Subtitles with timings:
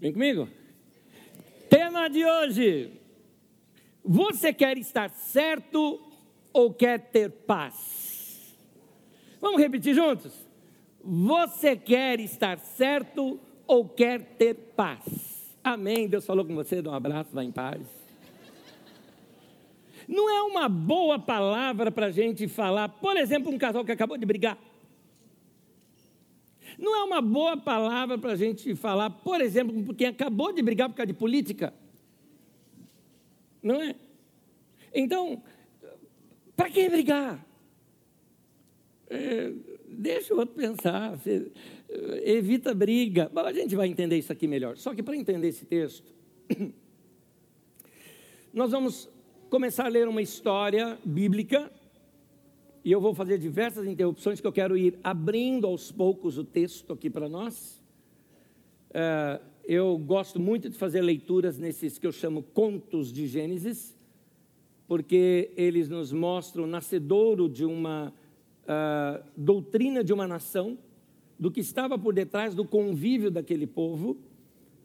[0.00, 0.48] Vem comigo?
[1.68, 2.92] Tema de hoje:
[4.04, 6.00] Você quer estar certo
[6.52, 8.56] ou quer ter paz?
[9.40, 10.32] Vamos repetir juntos?
[11.02, 15.56] Você quer estar certo ou quer ter paz?
[15.64, 16.08] Amém.
[16.08, 17.82] Deus falou com você, dá um abraço, vá em paz.
[20.06, 24.16] Não é uma boa palavra para a gente falar, por exemplo, um casal que acabou
[24.16, 24.56] de brigar.
[26.78, 30.62] Não é uma boa palavra para a gente falar, por exemplo, com quem acabou de
[30.62, 31.74] brigar por causa de política.
[33.60, 33.96] Não é?
[34.94, 35.42] Então,
[36.56, 37.44] para que brigar?
[39.10, 39.52] É,
[39.88, 41.50] deixa o outro pensar, você,
[42.22, 43.30] evita briga.
[43.32, 44.76] Mas a gente vai entender isso aqui melhor.
[44.76, 46.14] Só que para entender esse texto,
[48.54, 49.10] nós vamos
[49.50, 51.72] começar a ler uma história bíblica
[52.84, 56.92] e eu vou fazer diversas interrupções que eu quero ir abrindo aos poucos o texto
[56.92, 57.82] aqui para nós.
[58.90, 63.96] É, eu gosto muito de fazer leituras nesses que eu chamo contos de Gênesis,
[64.86, 68.12] porque eles nos mostram o nascedouro de uma
[68.64, 70.78] uh, doutrina de uma nação,
[71.38, 74.16] do que estava por detrás do convívio daquele povo,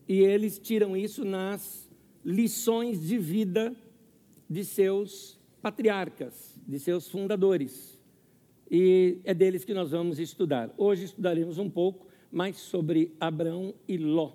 [0.07, 1.89] e eles tiram isso nas
[2.23, 3.73] lições de vida
[4.49, 7.92] de seus patriarcas, de seus fundadores
[8.75, 10.73] e é deles que nós vamos estudar.
[10.75, 14.31] Hoje estudaremos um pouco mais sobre Abraão e Ló.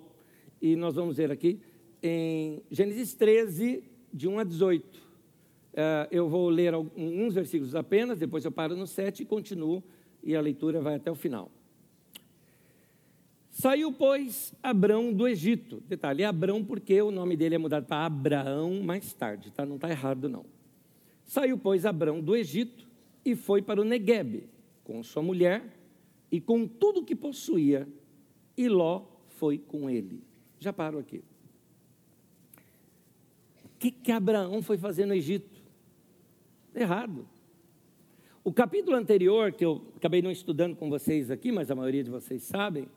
[0.61, 1.59] E nós vamos ver aqui
[2.01, 4.85] em Gênesis 13, de 1 a 18.
[4.85, 5.01] Uh,
[5.73, 9.83] eh, eu vou ler alguns versículos apenas, depois eu paro no 7 e continuo,
[10.23, 11.51] e a leitura vai até o final.
[13.51, 15.83] Saiu, pois, Abrão do Egito.
[15.85, 19.65] Detalhe, é Abrão porque o nome dele é mudado para Abraão mais tarde, tá?
[19.65, 20.45] Não está errado, não.
[21.25, 22.88] Saiu, pois, Abrão do Egito
[23.23, 24.43] e foi para o Negueb
[24.83, 25.63] com sua mulher
[26.31, 27.87] e com tudo que possuía,
[28.57, 30.23] e Ló foi com ele.
[30.59, 31.23] Já paro aqui.
[33.63, 35.61] O que, que Abraão foi fazer no Egito?
[36.75, 37.27] Errado.
[38.43, 42.09] O capítulo anterior, que eu acabei não estudando com vocês aqui, mas a maioria de
[42.09, 42.87] vocês sabem,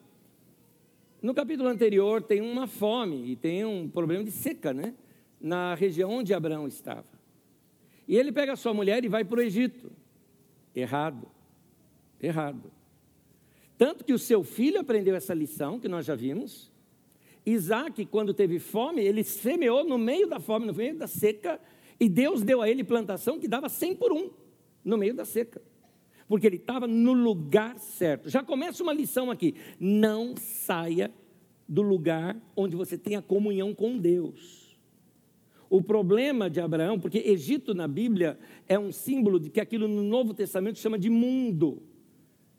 [1.23, 4.95] no capítulo anterior tem uma fome e tem um problema de seca, né?
[5.41, 7.07] Na região onde Abraão estava.
[8.09, 9.93] E ele pega sua mulher e vai para o Egito.
[10.75, 11.29] Errado.
[12.21, 12.73] Errado.
[13.77, 16.71] Tanto que o seu filho aprendeu essa lição, que nós já vimos.
[17.45, 21.61] Isaac, quando teve fome, ele semeou no meio da fome, no meio da seca,
[21.99, 24.31] e Deus deu a ele plantação que dava 100 por um,
[24.85, 25.61] no meio da seca.
[26.29, 28.31] Porque ele estava no lugar certo.
[28.31, 29.55] Já começa uma lição aqui.
[29.79, 31.13] Não saia
[31.69, 34.62] do lugar onde você tem a comunhão com Deus.
[35.73, 38.39] O problema de Abraão, porque Egito na Bíblia
[38.69, 41.83] é um símbolo de que aquilo no Novo Testamento chama de mundo.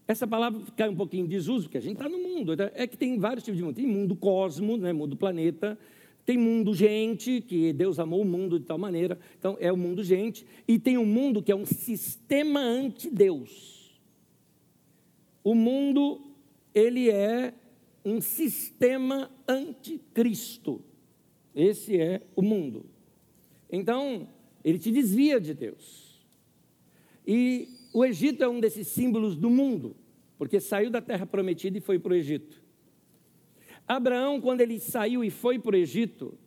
[0.07, 2.53] Essa palavra cai um pouquinho em desuso, porque a gente está no mundo.
[2.74, 3.75] É que tem vários tipos de mundo.
[3.75, 5.78] Tem mundo cosmo, né, mundo planeta.
[6.25, 9.19] Tem mundo gente, que Deus amou o mundo de tal maneira.
[9.38, 10.44] Então, é o mundo gente.
[10.68, 14.01] E tem um mundo que é um sistema anti-Deus.
[15.44, 16.19] O mundo,
[16.74, 17.53] ele é
[18.03, 20.81] um sistema anticristo.
[21.53, 22.91] Esse é o mundo.
[23.76, 24.28] Então,
[24.64, 26.24] ele te desvia de Deus.
[27.26, 29.96] E o Egito é um desses símbolos do mundo,
[30.38, 32.62] porque saiu da terra prometida e foi para o Egito.
[33.88, 36.38] Abraão, quando ele saiu e foi para o Egito,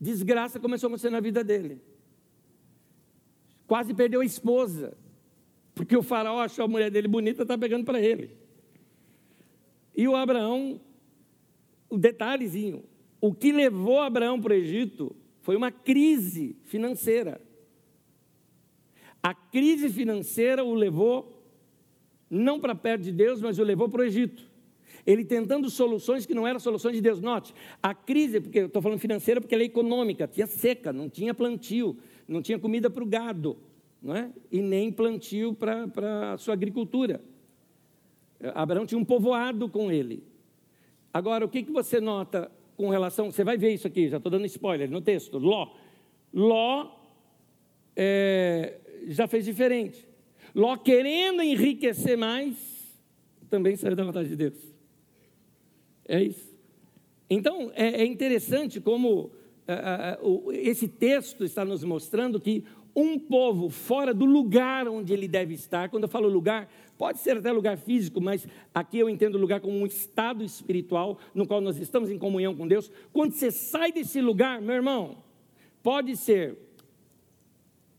[0.00, 1.78] desgraça começou a acontecer na vida dele.
[3.66, 4.96] Quase perdeu a esposa,
[5.74, 8.34] porque o faraó achou a mulher dele bonita e está pegando para ele.
[9.94, 10.80] E o Abraão,
[11.90, 12.82] o detalhezinho,
[13.20, 15.14] o que levou Abraão para o Egito
[15.46, 17.40] foi uma crise financeira.
[19.22, 21.40] A crise financeira o levou
[22.28, 24.42] não para perto de Deus, mas o levou para o Egito.
[25.06, 27.20] Ele tentando soluções que não eram soluções de Deus.
[27.20, 31.08] Note, a crise, porque eu estou falando financeira porque ela é econômica, tinha seca, não
[31.08, 31.96] tinha plantio,
[32.26, 33.56] não tinha comida para o gado,
[34.02, 34.32] não é?
[34.50, 37.22] e nem plantio para, a sua agricultura.
[38.52, 40.24] Abraão tinha um povoado com ele.
[41.14, 44.30] Agora, o que, que você nota com relação, você vai ver isso aqui, já estou
[44.30, 45.72] dando spoiler no texto, Ló.
[46.32, 46.90] Ló
[47.94, 48.78] é,
[49.08, 50.06] já fez diferente.
[50.54, 52.56] Ló, querendo enriquecer mais,
[53.48, 54.74] também saiu da vontade de Deus.
[56.06, 56.56] É isso.
[57.28, 59.30] Então, é, é interessante como
[59.66, 60.18] é, é,
[60.68, 62.64] esse texto está nos mostrando que
[62.94, 67.36] um povo fora do lugar onde ele deve estar, quando eu falo lugar, Pode ser
[67.36, 71.60] até lugar físico, mas aqui eu entendo o lugar como um estado espiritual no qual
[71.60, 72.90] nós estamos em comunhão com Deus.
[73.12, 75.18] Quando você sai desse lugar, meu irmão,
[75.82, 76.56] pode ser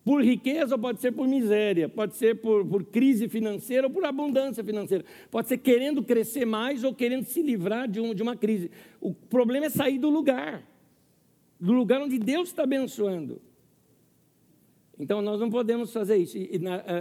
[0.07, 4.05] Por riqueza ou pode ser por miséria, pode ser por, por crise financeira ou por
[4.05, 8.33] abundância financeira, pode ser querendo crescer mais ou querendo se livrar de, um, de uma
[8.33, 8.71] crise.
[9.01, 10.63] O problema é sair do lugar,
[11.59, 13.41] do lugar onde Deus está abençoando.
[14.97, 16.57] Então nós não podemos fazer isso, e,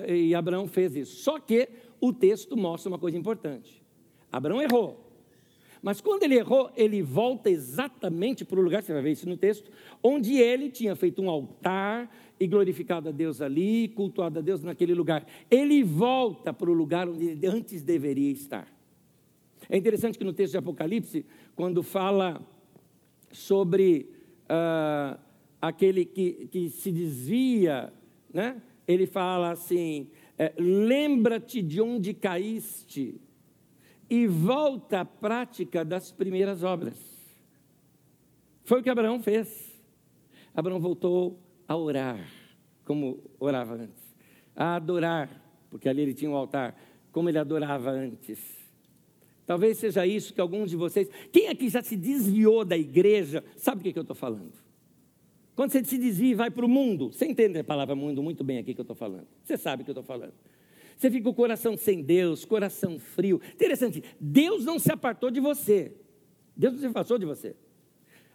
[0.08, 1.22] e, e Abraão fez isso.
[1.22, 1.68] Só que
[2.00, 3.82] o texto mostra uma coisa importante:
[4.30, 5.04] Abraão errou.
[5.82, 9.36] Mas quando ele errou, ele volta exatamente para o lugar, você vai ver isso no
[9.36, 9.70] texto,
[10.02, 12.10] onde ele tinha feito um altar
[12.40, 15.24] e glorificado a Deus ali, cultuado a Deus naquele lugar.
[15.50, 18.66] Ele volta para o lugar onde ele antes deveria estar.
[19.68, 22.40] É interessante que no texto de Apocalipse, quando fala
[23.30, 24.10] sobre
[24.44, 25.18] uh,
[25.60, 27.92] aquele que, que se desvia,
[28.32, 28.60] né?
[28.86, 30.08] ele fala assim:
[30.38, 33.20] é, lembra-te de onde caíste
[34.08, 36.96] e volta à prática das primeiras obras.
[38.64, 39.74] Foi o que Abraão fez.
[40.54, 42.28] Abraão voltou a orar,
[42.84, 44.16] como orava antes,
[44.54, 45.28] a adorar,
[45.70, 46.78] porque ali ele tinha um altar,
[47.12, 48.38] como ele adorava antes.
[49.46, 51.08] Talvez seja isso que alguns de vocês.
[51.32, 54.65] Quem aqui já se desviou da igreja, sabe o que, que eu estou falando?
[55.56, 58.44] Quando você se desvia e vai para o mundo, você entende a palavra mundo muito
[58.44, 59.26] bem aqui que eu estou falando.
[59.42, 60.34] Você sabe o que eu estou falando.
[60.96, 63.40] Você fica com o coração sem Deus, coração frio.
[63.54, 65.92] Interessante, Deus não se apartou de você.
[66.54, 67.56] Deus não se afastou de você.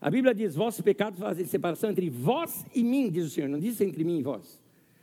[0.02, 3.48] A Bíblia diz: vossos pecados fazem separação entre vós e mim, diz o Senhor.
[3.48, 4.60] Não diz entre mim e vós.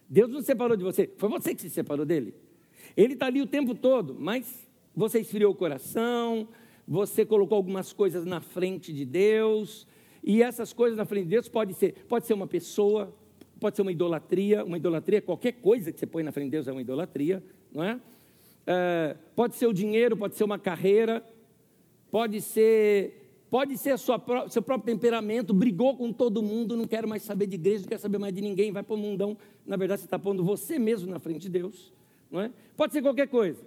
[0.09, 1.09] Deus não se separou de você.
[1.17, 2.35] Foi você que se separou dele.
[2.97, 6.49] Ele está ali o tempo todo, mas você esfriou o coração,
[6.87, 9.87] você colocou algumas coisas na frente de Deus.
[10.23, 13.15] E essas coisas na frente de Deus pode ser, pode ser uma pessoa,
[13.61, 16.69] pode ser uma idolatria, uma idolatria, qualquer coisa que você põe na frente de Deus
[16.69, 17.43] é uma idolatria,
[17.73, 18.00] não é?
[18.67, 21.25] é pode ser o dinheiro, pode ser uma carreira,
[22.11, 27.23] pode ser, pode ser sua, seu próprio temperamento, brigou com todo mundo, não quero mais
[27.23, 29.37] saber de igreja, não quero saber mais de ninguém, vai para o mundão.
[29.67, 31.93] Na verdade, você está pondo você mesmo na frente de Deus,
[32.31, 32.50] não é?
[32.76, 33.62] Pode ser qualquer coisa.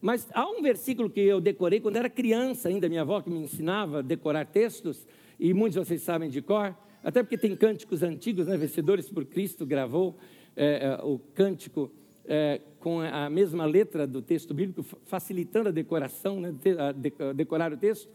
[0.00, 3.38] Mas há um versículo que eu decorei quando era criança ainda, minha avó que me
[3.38, 5.06] ensinava a decorar textos,
[5.42, 6.72] e muitos de vocês sabem de cor,
[7.02, 8.56] até porque tem cânticos antigos, né?
[8.56, 10.16] Vencedores por Cristo gravou
[10.54, 11.90] é, é, o cântico
[12.24, 16.54] é, com a mesma letra do texto bíblico, facilitando a decoração, né?
[16.78, 18.08] a decorar o texto.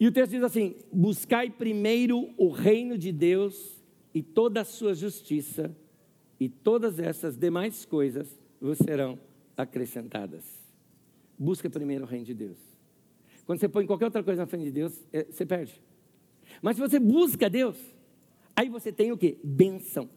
[0.00, 3.78] E o texto diz assim: Buscai primeiro o reino de Deus
[4.14, 5.76] e toda a sua justiça,
[6.40, 9.18] e todas essas demais coisas vos serão
[9.54, 10.42] acrescentadas.
[11.38, 12.56] Busca primeiro o reino de Deus.
[13.44, 15.78] Quando você põe qualquer outra coisa na frente de Deus, é, você perde.
[16.62, 17.76] Mas se você busca Deus,
[18.54, 19.38] aí você tem o que?
[19.42, 20.08] Benção.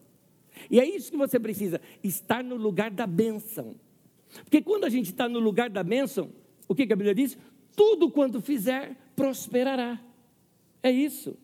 [0.70, 3.74] E é isso que você precisa, estar no lugar da benção.
[4.44, 6.30] Porque quando a gente está no lugar da bênção,
[6.68, 7.36] o que, que a Bíblia diz?
[7.74, 10.00] Tudo quanto fizer, prosperará.
[10.82, 11.36] É isso.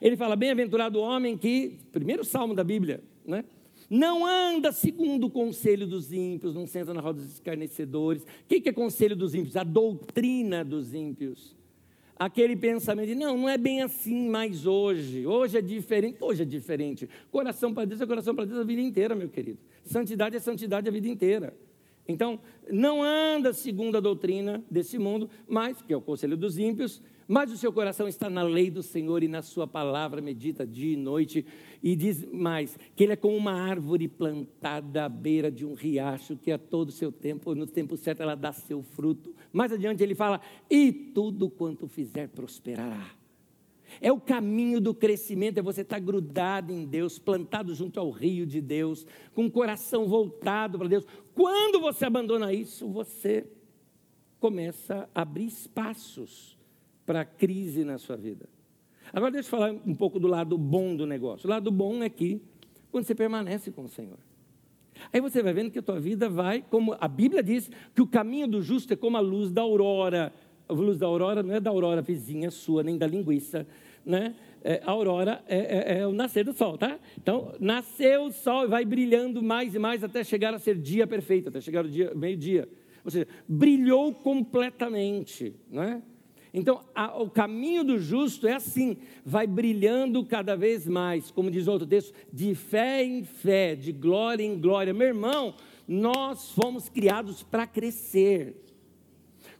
[0.00, 3.44] Ele fala, bem-aventurado o homem que, primeiro salmo da Bíblia, né?
[3.88, 8.24] Não anda segundo o conselho dos ímpios, não senta na roda dos escarnecedores.
[8.24, 9.56] O que é conselho dos ímpios?
[9.56, 11.54] A doutrina dos ímpios
[12.18, 15.26] aquele pensamento de não, não é bem assim mais hoje.
[15.26, 17.08] Hoje é diferente, hoje é diferente.
[17.30, 19.58] Coração para Deus é coração para Deus a vida inteira, meu querido.
[19.84, 21.54] Santidade é santidade a vida inteira.
[22.08, 22.40] Então,
[22.70, 27.50] não anda segundo a doutrina desse mundo, mas, que é o conselho dos ímpios, mas
[27.50, 30.96] o seu coração está na lei do Senhor e na sua palavra, medita dia e
[30.96, 31.44] noite.
[31.82, 36.36] E diz mais: que ele é como uma árvore plantada à beira de um riacho,
[36.36, 39.34] que a todo seu tempo, no tempo certo, ela dá seu fruto.
[39.52, 40.40] Mais adiante ele fala:
[40.70, 43.10] e tudo quanto fizer prosperará.
[44.00, 48.44] É o caminho do crescimento, é você estar grudado em Deus, plantado junto ao rio
[48.44, 51.06] de Deus, com o coração voltado para Deus.
[51.34, 53.46] Quando você abandona isso, você
[54.38, 56.55] começa a abrir espaços
[57.06, 58.48] para a crise na sua vida.
[59.12, 61.46] Agora deixa eu falar um pouco do lado bom do negócio.
[61.46, 62.42] O lado bom é que
[62.90, 64.18] quando você permanece com o Senhor.
[65.12, 68.06] Aí você vai vendo que a tua vida vai, como a Bíblia diz, que o
[68.06, 70.32] caminho do justo é como a luz da aurora.
[70.68, 73.66] A luz da aurora não é da aurora vizinha sua, nem da linguiça,
[74.04, 74.34] né?
[74.64, 76.98] É, a aurora é, é, é, o nascer do sol, tá?
[77.16, 81.06] Então, nasceu o sol e vai brilhando mais e mais até chegar a ser dia
[81.06, 82.68] perfeito, até chegar o dia meio-dia.
[83.04, 86.02] Ou seja, brilhou completamente, não é?
[86.58, 91.68] Então, a, o caminho do justo é assim, vai brilhando cada vez mais, como diz
[91.68, 94.94] outro texto, de fé em fé, de glória em glória.
[94.94, 95.54] Meu irmão,
[95.86, 98.56] nós fomos criados para crescer.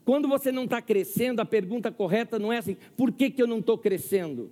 [0.07, 3.47] Quando você não está crescendo, a pergunta correta não é assim: por que, que eu
[3.47, 4.51] não estou crescendo?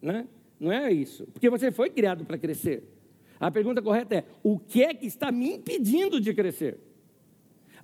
[0.00, 0.28] Né?
[0.60, 2.84] Não é isso, porque você foi criado para crescer.
[3.40, 6.78] A pergunta correta é: o que é que está me impedindo de crescer?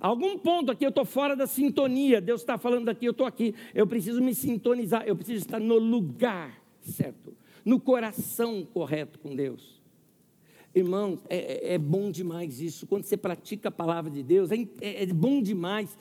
[0.03, 3.55] Algum ponto aqui eu estou fora da sintonia, Deus está falando aqui, eu estou aqui,
[3.73, 7.33] eu preciso me sintonizar, eu preciso estar no lugar certo,
[7.63, 9.81] no coração correto com Deus.
[10.75, 12.85] Irmãos, é, é, é bom demais isso.
[12.85, 15.97] Quando você pratica a palavra de Deus, é, é, é bom demais.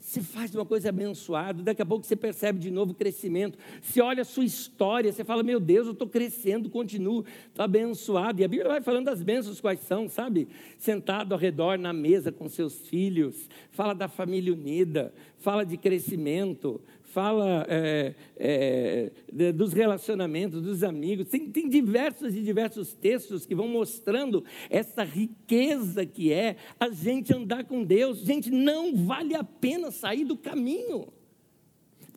[0.00, 3.58] Você faz uma coisa abençoada, daqui a pouco você percebe de novo o crescimento.
[3.82, 8.40] Você olha a sua história, você fala: Meu Deus, eu estou crescendo, continuo, estou abençoado.
[8.40, 10.48] E a Bíblia vai falando das bênçãos quais são, sabe?
[10.78, 16.80] Sentado ao redor na mesa com seus filhos, fala da família unida, fala de crescimento,
[17.12, 21.28] fala é, é, dos relacionamentos, dos amigos.
[21.28, 27.34] Tem, tem diversos e diversos textos que vão mostrando essa riqueza que é a gente
[27.34, 28.20] andar com Deus.
[28.20, 31.08] Gente, não vale a pena sair do caminho.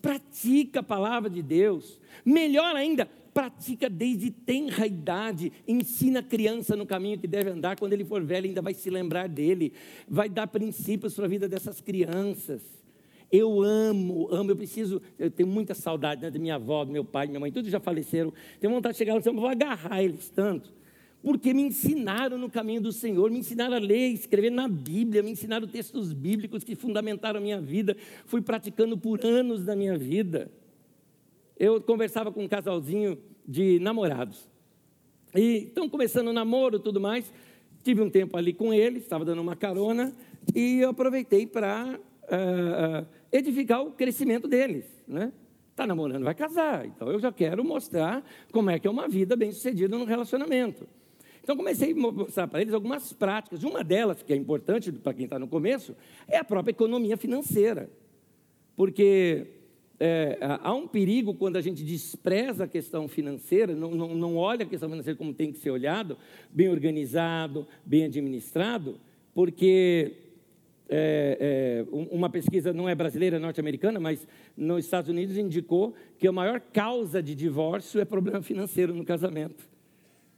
[0.02, 2.00] Pratica a palavra de Deus.
[2.24, 7.94] Melhor ainda, pratica desde tenra idade, ensina a criança no caminho que deve andar, quando
[7.94, 9.74] ele for velho ainda vai se lembrar dele,
[10.08, 12.83] vai dar princípios para a vida dessas crianças.
[13.36, 17.04] Eu amo, amo, eu preciso, eu tenho muita saudade né, da minha avó, do meu
[17.04, 18.32] pai, minha mãe, todos já faleceram.
[18.60, 20.72] Tenho vontade de chegar lá e vou agarrar eles tanto.
[21.24, 25.32] Porque me ensinaram no caminho do Senhor, me ensinaram a ler, escrever na Bíblia, me
[25.32, 27.98] ensinaram textos bíblicos que fundamentaram a minha vida.
[28.28, 30.52] Fui praticando por anos da minha vida.
[31.58, 34.48] Eu conversava com um casalzinho de namorados.
[35.34, 37.34] E estão começando o namoro tudo mais.
[37.84, 40.14] Tive um tempo ali com eles, estava dando uma carona,
[40.56, 44.86] e eu aproveitei para uh, edificar o crescimento deles.
[45.08, 45.34] Né?
[45.72, 46.86] Está namorando, vai casar.
[46.86, 50.88] Então eu já quero mostrar como é que é uma vida bem sucedida no relacionamento.
[51.42, 53.64] Então comecei a mostrar para eles algumas práticas.
[53.64, 55.96] Uma delas, que é importante para quem está no começo,
[56.28, 57.90] é a própria economia financeira.
[58.76, 59.48] Porque
[60.00, 64.64] é, há um perigo quando a gente despreza a questão financeira, não, não, não olha
[64.64, 66.18] a questão financeira como tem que ser olhado,
[66.52, 69.00] bem organizado, bem administrado,
[69.34, 70.23] porque
[70.96, 76.28] é, é, uma pesquisa não é brasileira, é norte-americana, mas nos Estados Unidos indicou que
[76.28, 79.68] a maior causa de divórcio é problema financeiro no casamento.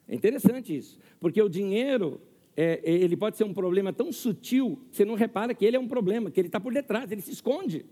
[0.08, 2.22] É interessante isso, porque o dinheiro
[2.56, 5.80] é ele pode ser um problema tão sutil que você não repara que ele é
[5.80, 7.86] um problema, que ele está por detrás, ele se esconde.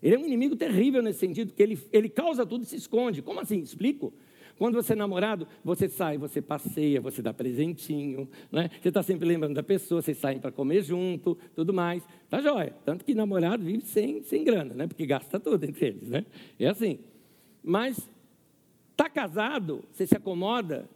[0.00, 3.20] Ele é um inimigo terrível nesse sentido, que ele, ele causa tudo e se esconde.
[3.20, 3.58] Como assim?
[3.58, 4.12] Explico.
[4.58, 8.70] Quando você é namorado, você sai, você passeia, você dá presentinho, né?
[8.80, 12.06] você está sempre lembrando da pessoa, vocês saem para comer junto, tudo mais.
[12.30, 12.74] Tá jóia.
[12.84, 14.86] Tanto que namorado vive sem, sem grana, né?
[14.86, 16.08] porque gasta tudo entre eles.
[16.08, 16.24] Né?
[16.58, 16.98] É assim.
[17.62, 18.08] Mas
[18.92, 20.88] está casado, você se acomoda,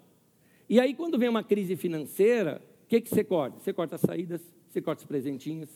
[0.68, 3.58] e aí quando vem uma crise financeira, o que, que você corta?
[3.58, 5.70] Você corta as saídas, você corta os presentinhos,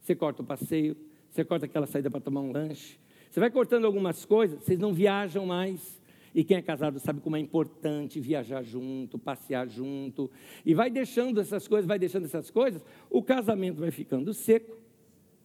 [0.00, 0.96] você corta o passeio,
[1.30, 2.98] você corta aquela saída para tomar um lanche.
[3.28, 6.00] Você vai cortando algumas coisas, vocês não viajam mais,
[6.36, 10.30] e quem é casado sabe como é importante viajar junto, passear junto.
[10.66, 14.76] E vai deixando essas coisas, vai deixando essas coisas, o casamento vai ficando seco,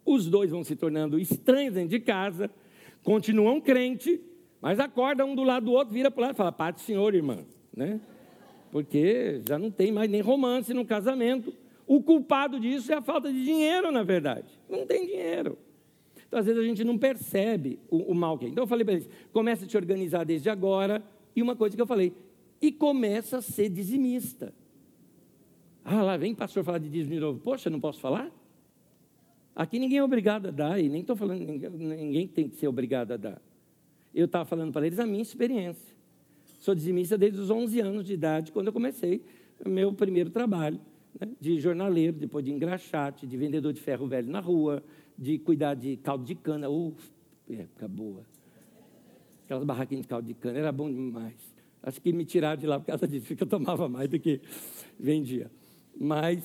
[0.06, 2.52] os dois vão se tornando estranhos dentro de casa,
[3.06, 4.20] continuam crente,
[4.60, 6.82] mas acorda um do lado do outro, vira para o lado e fala: Paz do
[6.82, 7.38] Senhor, irmã.
[7.74, 8.02] Né?
[8.70, 11.54] Porque já não tem mais nem romance no casamento.
[11.88, 14.60] O culpado disso é a falta de dinheiro, na verdade.
[14.70, 15.58] Não tem dinheiro.
[16.32, 18.48] Então, às vezes, a gente não percebe o, o mal que é.
[18.48, 21.04] Então, eu falei para eles: começa a te organizar desde agora.
[21.36, 22.14] E uma coisa que eu falei:
[22.62, 24.54] e começa a ser dizimista.
[25.84, 27.40] Ah, lá vem pastor falar de dízimo de novo.
[27.40, 28.32] Poxa, não posso falar?
[29.54, 33.12] Aqui ninguém é obrigado a dar, e nem estou falando, ninguém, tem que ser obrigado
[33.12, 33.42] a dar.
[34.16, 35.94] Eu estava falando para eles a minha experiência.
[36.60, 39.22] Sou dizimista desde os 11 anos de idade, quando eu comecei
[39.66, 40.80] meu primeiro trabalho,
[41.20, 44.82] né, de jornaleiro, depois de engraxate, de vendedor de ferro velho na rua,
[45.22, 46.68] de cuidar de caldo de cana.
[46.68, 47.12] Uf,
[47.48, 48.26] época boa.
[49.46, 51.36] Aquelas barraquinhas de caldo de cana, era bom demais.
[51.84, 54.42] Acho que me tiraram de lá por causa disso, porque eu tomava mais do que
[55.00, 55.52] vendia.
[55.96, 56.44] Mas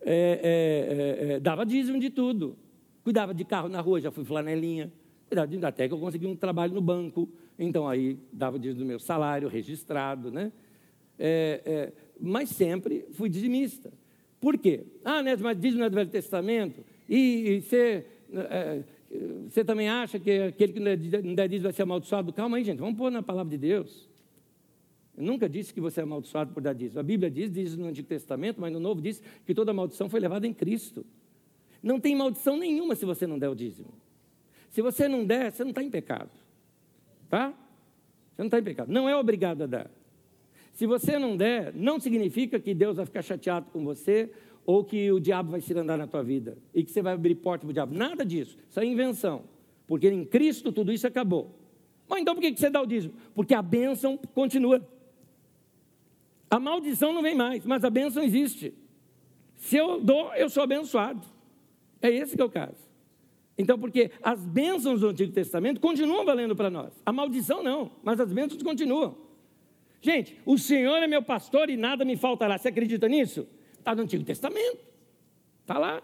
[0.00, 2.56] é, é, é, é, dava dízimo de tudo.
[3.02, 4.92] Cuidava de carro na rua, já fui flanelinha.
[5.26, 7.28] Cuidava de, até que eu consegui um trabalho no banco.
[7.58, 10.52] Então aí dava dízimo do meu salário, registrado, né?
[11.18, 13.92] É, é, mas sempre fui dizimista.
[14.40, 14.84] Por quê?
[15.04, 16.93] Ah, né, mas dízimo é do Velho Testamento?
[17.08, 17.16] E,
[17.48, 18.82] e você, é,
[19.48, 22.32] você também acha que aquele que não der dízimo vai ser amaldiçoado?
[22.32, 24.08] Calma aí, gente, vamos pôr na palavra de Deus.
[25.16, 26.98] Eu nunca disse que você é amaldiçoado por dar dízimo.
[26.98, 30.18] A Bíblia diz, diz no Antigo Testamento, mas no Novo diz que toda maldição foi
[30.18, 31.06] levada em Cristo.
[31.82, 33.92] Não tem maldição nenhuma se você não der o dízimo.
[34.70, 36.30] Se você não der, você não está em pecado.
[37.28, 37.50] Tá?
[38.34, 38.90] Você não está em pecado.
[38.90, 39.90] Não é obrigado a dar.
[40.72, 44.32] Se você não der, não significa que Deus vai ficar chateado com você
[44.66, 47.34] ou que o diabo vai se andar na tua vida e que você vai abrir
[47.36, 47.94] porta para o diabo.
[47.94, 48.56] Nada disso.
[48.68, 49.42] Isso é invenção.
[49.86, 51.58] Porque em Cristo tudo isso acabou.
[52.08, 53.14] Mas então por que você dá o dízimo?
[53.34, 54.86] Porque a bênção continua.
[56.50, 58.74] A maldição não vem mais, mas a bênção existe.
[59.56, 61.26] Se eu dou, eu sou abençoado.
[62.00, 62.84] É esse que é o caso.
[63.56, 66.92] Então, porque as bênçãos do Antigo Testamento continuam valendo para nós.
[67.06, 69.16] A maldição não, mas as bênçãos continuam.
[70.00, 72.58] Gente, o Senhor é meu pastor e nada me faltará.
[72.58, 73.46] Você acredita nisso?
[73.84, 74.78] Está no Antigo Testamento.
[75.60, 76.02] Está lá.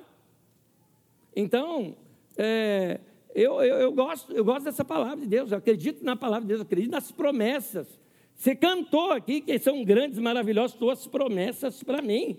[1.34, 1.96] Então,
[2.36, 3.00] é,
[3.34, 6.48] eu, eu, eu, gosto, eu gosto dessa palavra de Deus, eu acredito na palavra de
[6.48, 7.88] Deus, eu acredito nas promessas.
[8.34, 12.36] Você cantou aqui que são grandes, maravilhosas tuas promessas para mim.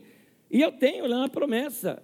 [0.52, 2.04] E eu tenho lá uma promessa.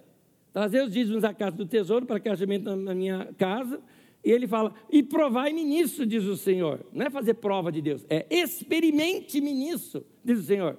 [0.52, 3.80] Trazer os dízimos à casa do tesouro para que haja na minha casa
[4.24, 6.84] e ele fala: e provai-me nisso, diz o Senhor.
[6.92, 10.76] Não é fazer prova de Deus, é experimente-me nisso, diz o Senhor.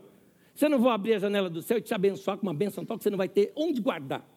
[0.59, 2.97] Você não vou abrir a janela do céu e te abençoar com uma bênção tal
[2.97, 4.27] que você não vai ter onde guardar.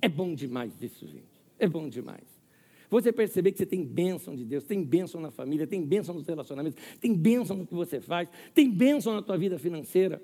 [0.00, 1.42] É bom demais isso, gente.
[1.58, 2.22] É bom demais.
[2.88, 6.24] Você perceber que você tem bênção de Deus, tem bênção na família, tem bênção nos
[6.24, 10.22] relacionamentos, tem bênção no que você faz, tem bênção na tua vida financeira.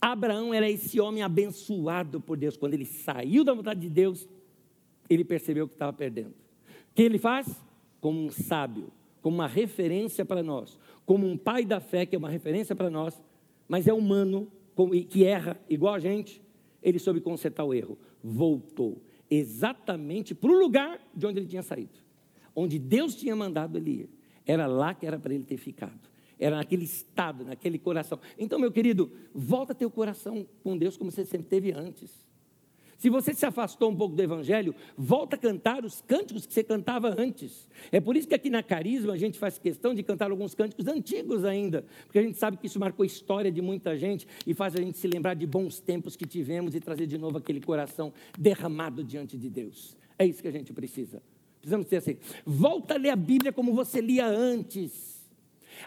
[0.00, 2.56] Abraão era esse homem abençoado por Deus.
[2.56, 4.26] Quando ele saiu da vontade de Deus,
[5.10, 6.34] ele percebeu que estava perdendo
[6.94, 7.62] que ele faz?
[8.00, 12.18] Como um sábio, como uma referência para nós, como um pai da fé, que é
[12.18, 13.20] uma referência para nós,
[13.68, 14.50] mas é humano,
[15.08, 16.42] que erra igual a gente,
[16.82, 17.98] ele soube consertar o erro.
[18.22, 21.98] Voltou exatamente para o lugar de onde ele tinha saído,
[22.54, 24.10] onde Deus tinha mandado ele ir.
[24.44, 26.10] Era lá que era para ele ter ficado.
[26.38, 28.18] Era naquele estado, naquele coração.
[28.38, 32.26] Então, meu querido, volta teu coração com Deus como você sempre teve antes.
[33.00, 36.62] Se você se afastou um pouco do Evangelho, volta a cantar os cânticos que você
[36.62, 37.66] cantava antes.
[37.90, 40.86] É por isso que aqui na Carisma a gente faz questão de cantar alguns cânticos
[40.86, 44.52] antigos ainda, porque a gente sabe que isso marcou a história de muita gente e
[44.52, 47.62] faz a gente se lembrar de bons tempos que tivemos e trazer de novo aquele
[47.62, 49.96] coração derramado diante de Deus.
[50.18, 51.22] É isso que a gente precisa.
[51.58, 52.18] Precisamos ter assim.
[52.44, 55.26] Volta a ler a Bíblia como você lia antes.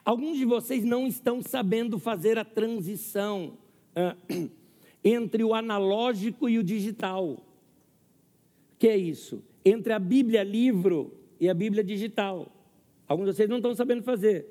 [0.04, 3.56] Alguns de vocês não estão sabendo fazer a transição.
[3.96, 4.16] Ah,
[5.04, 7.44] entre o analógico e o digital.
[8.80, 9.44] Que é isso?
[9.66, 12.52] Entre a Bíblia livro e a Bíblia digital.
[13.08, 14.48] Alguns de vocês não estão sabendo fazer.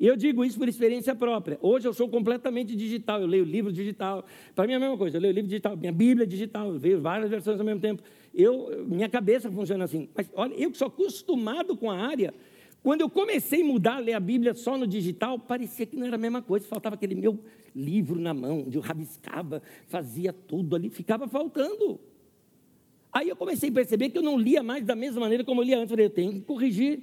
[0.00, 1.58] E eu digo isso por experiência própria.
[1.60, 4.24] Hoje eu sou completamente digital, eu leio livro digital.
[4.54, 6.78] Para mim é a mesma coisa, eu leio livro digital, minha Bíblia é digital, eu
[6.78, 8.02] vejo várias versões ao mesmo tempo.
[8.32, 10.08] Eu, minha cabeça funciona assim.
[10.14, 12.32] Mas olha, eu que sou acostumado com a área,
[12.82, 16.06] quando eu comecei a mudar, a ler a Bíblia só no digital, parecia que não
[16.06, 17.40] era a mesma coisa, faltava aquele meu
[17.78, 22.00] livro na mão, onde eu rabiscava, fazia tudo ali, ficava faltando.
[23.12, 25.64] Aí eu comecei a perceber que eu não lia mais da mesma maneira como eu
[25.64, 25.90] lia antes.
[25.90, 27.00] Eu falei, eu tenho que corrigir.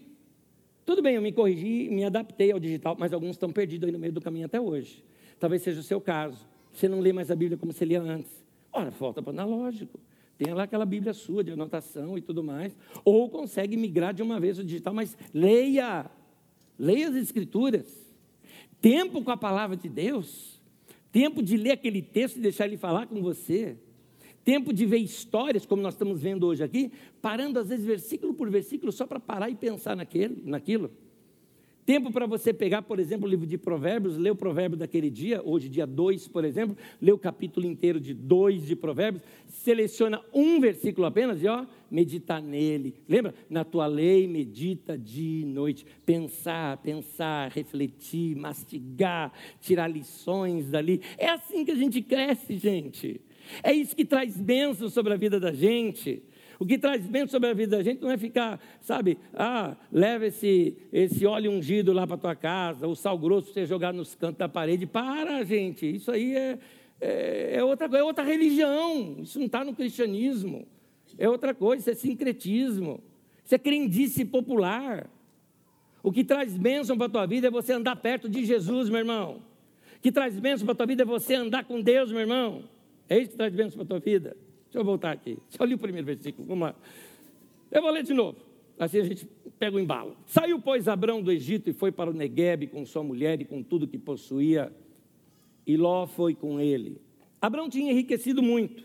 [0.86, 3.98] Tudo bem, eu me corrigi, me adaptei ao digital, mas alguns estão perdidos aí no
[3.98, 5.04] meio do caminho até hoje.
[5.40, 6.46] Talvez seja o seu caso.
[6.72, 8.32] Você não lê mais a Bíblia como você lia antes.
[8.72, 10.00] Ora, volta para o analógico.
[10.38, 12.76] Tem lá aquela Bíblia sua de anotação e tudo mais.
[13.04, 16.06] Ou consegue migrar de uma vez o digital, mas leia.
[16.78, 18.06] Leia as Escrituras.
[18.82, 20.55] Tempo com a palavra de Deus.
[21.16, 23.78] Tempo de ler aquele texto e deixar ele falar com você.
[24.44, 28.50] Tempo de ver histórias, como nós estamos vendo hoje aqui, parando às vezes versículo por
[28.50, 30.92] versículo só para parar e pensar naquele, naquilo.
[31.86, 35.40] Tempo para você pegar, por exemplo, o livro de Provérbios, ler o provérbio daquele dia,
[35.46, 40.60] hoje, dia 2, por exemplo, ler o capítulo inteiro de 2 de Provérbios, seleciona um
[40.60, 42.96] versículo apenas e, ó, meditar nele.
[43.08, 43.36] Lembra?
[43.48, 45.86] Na tua lei, medita dia e noite.
[46.04, 51.02] Pensar, pensar, refletir, mastigar, tirar lições dali.
[51.20, 53.22] É assim que a gente cresce, gente.
[53.62, 56.24] É isso que traz bênção sobre a vida da gente.
[56.60, 60.26] O que traz bem sobre a vida da gente não é ficar, sabe, ah, leva
[60.28, 64.38] esse, esse óleo ungido lá para tua casa, o sal grosso você jogar nos cantos
[64.38, 64.86] da parede.
[64.86, 66.60] Para, gente, isso aí é,
[67.02, 70.66] é, é outra, é outra religião, isso não está no cristianismo.
[71.18, 73.02] É outra coisa, isso é sincretismo,
[73.44, 75.10] isso é crendice popular.
[76.04, 79.00] O que traz bênção para a tua vida é você andar perto de Jesus, meu
[79.00, 79.42] irmão.
[79.98, 82.64] O que traz bênção para a tua vida é você andar com Deus, meu irmão.
[83.10, 84.38] É isso que traz bênção para a tua vida.
[84.76, 85.38] Deixa eu voltar aqui.
[85.48, 86.46] Só li o primeiro versículo.
[86.46, 86.76] Vamos lá.
[87.72, 88.38] Eu vou ler de novo.
[88.78, 89.26] Assim a gente
[89.58, 90.18] pega o embalo.
[90.26, 93.64] Saiu, pois, Abrão do Egito e foi para o Negueb com sua mulher e com
[93.64, 94.70] tudo que possuía.
[95.66, 97.00] E Ló foi com ele.
[97.42, 98.84] Abrão tinha enriquecido muito,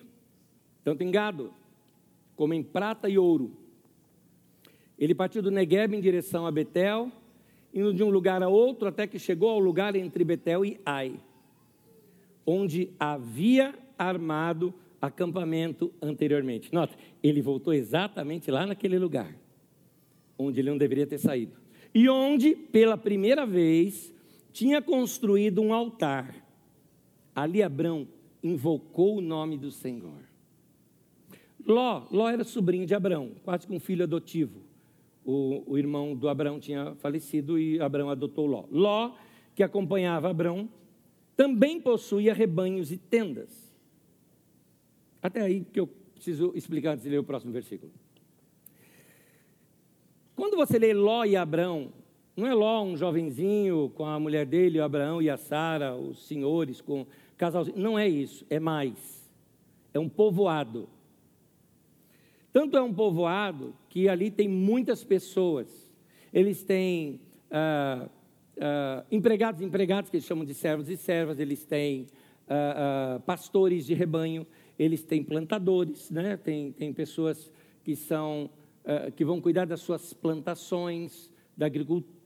[0.84, 1.52] tanto em gado
[2.36, 3.50] como em prata e ouro.
[4.96, 7.10] Ele partiu do Negueb em direção a Betel,
[7.74, 11.18] indo de um lugar a outro, até que chegou ao lugar entre Betel e Ai,
[12.46, 16.72] onde havia armado acampamento anteriormente.
[16.72, 19.34] Nota, ele voltou exatamente lá naquele lugar,
[20.38, 21.56] onde ele não deveria ter saído.
[21.94, 24.12] E onde, pela primeira vez,
[24.52, 26.34] tinha construído um altar.
[27.34, 28.06] Ali Abrão
[28.42, 30.30] invocou o nome do Senhor.
[31.66, 34.60] Ló, Ló era sobrinho de Abrão, quase que um filho adotivo.
[35.24, 38.64] O, o irmão do Abraão tinha falecido e Abraão adotou Ló.
[38.70, 39.12] Ló,
[39.54, 40.68] que acompanhava Abrão,
[41.36, 43.69] também possuía rebanhos e tendas.
[45.22, 47.92] Até aí que eu preciso explicar antes de ler o próximo versículo.
[50.34, 51.92] Quando você lê Ló e Abrão,
[52.36, 56.26] Não é Ló um jovenzinho com a mulher dele, o Abraão e a Sara, os
[56.26, 57.06] senhores com
[57.36, 57.76] casalzinho.
[57.76, 59.30] Não é isso, é mais.
[59.92, 60.88] É um povoado.
[62.52, 65.92] Tanto é um povoado que ali tem muitas pessoas.
[66.32, 68.08] Eles têm ah,
[68.60, 72.06] ah, empregados e empregados, que eles chamam de servos e servas, eles têm
[72.48, 74.46] ah, ah pastores de rebanho,
[74.82, 76.36] eles têm plantadores, né?
[76.38, 77.52] tem, tem pessoas
[77.84, 78.48] que são
[78.84, 81.66] ah, que vão cuidar das suas plantações, da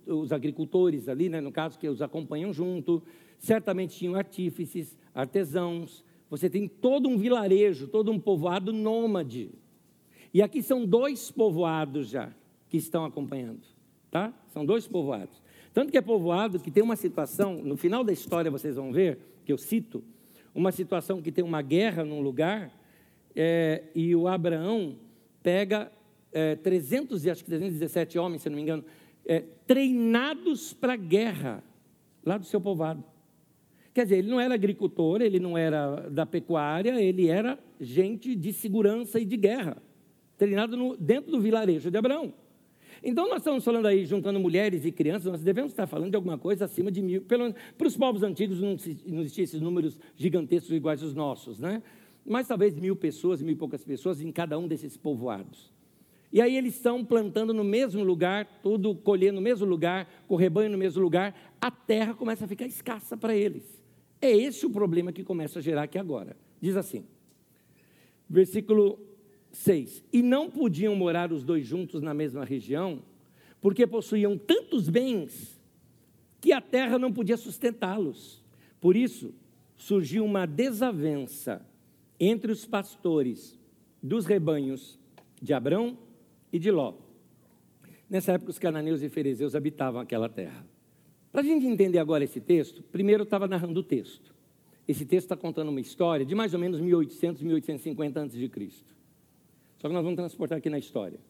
[0.06, 3.02] os agricultores ali, né, no caso, que os acompanham junto,
[3.38, 9.50] certamente tinham artífices, artesãos, você tem todo um vilarejo, todo um povoado nômade.
[10.32, 12.32] E aqui são dois povoados já
[12.68, 13.62] que estão acompanhando,
[14.10, 14.32] tá?
[14.48, 15.42] São dois povoados.
[15.72, 19.18] Tanto que é povoado que tem uma situação, no final da história vocês vão ver,
[19.44, 20.04] que eu cito,
[20.54, 22.70] uma situação que tem uma guerra num lugar,
[23.34, 24.96] é, e o Abraão
[25.42, 25.90] pega
[26.32, 28.84] é, 300, acho que 317 homens, se não me engano,
[29.26, 31.62] é, treinados para a guerra,
[32.24, 33.02] lá do seu povoado.
[33.92, 38.52] Quer dizer, ele não era agricultor, ele não era da pecuária, ele era gente de
[38.52, 39.76] segurança e de guerra,
[40.36, 42.34] treinado no, dentro do vilarejo de Abraão.
[43.06, 46.38] Então, nós estamos falando aí, juntando mulheres e crianças, nós devemos estar falando de alguma
[46.38, 47.20] coisa acima de mil.
[47.20, 51.82] Pelo, para os povos antigos não, não existiam esses números gigantescos iguais aos nossos, né?
[52.24, 55.70] Mas talvez mil pessoas, mil e poucas pessoas em cada um desses povoados.
[56.32, 60.70] E aí eles estão plantando no mesmo lugar, tudo colhendo no mesmo lugar, com rebanho
[60.70, 63.84] no mesmo lugar, a terra começa a ficar escassa para eles.
[64.18, 66.36] É esse o problema que começa a gerar aqui agora.
[66.58, 67.04] Diz assim,
[68.28, 68.98] versículo
[69.54, 73.02] 6: E não podiam morar os dois juntos na mesma região,
[73.60, 75.58] porque possuíam tantos bens
[76.40, 78.42] que a terra não podia sustentá-los.
[78.80, 79.32] Por isso,
[79.76, 81.64] surgiu uma desavença
[82.20, 83.58] entre os pastores
[84.02, 84.98] dos rebanhos
[85.40, 85.96] de Abrão
[86.52, 86.94] e de Ló.
[88.10, 90.66] Nessa época, os cananeus e ferezeus habitavam aquela terra.
[91.32, 94.34] Para a gente entender agora esse texto, primeiro eu estava narrando o texto.
[94.86, 98.50] Esse texto está contando uma história de mais ou menos 1800, 1850 a.C.
[99.84, 101.20] Só que nós vamos transportar aqui na história.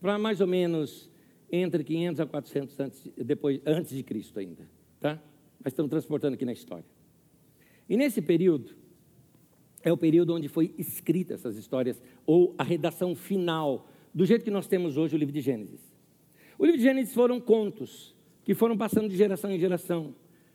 [0.00, 1.10] Para mais ou menos
[1.50, 4.70] entre 500 a 400 antes, depois, antes de Cristo ainda.
[5.00, 5.20] Tá?
[5.58, 6.84] Mas estamos transportando aqui na história.
[7.88, 8.70] E nesse período,
[9.82, 14.50] é o período onde foi escrita essas histórias, ou a redação final do jeito que
[14.52, 15.80] nós temos hoje o livro de Gênesis.
[16.60, 18.14] O livro de Gênesis foram contos
[18.44, 20.14] que foram passando de geração em geração,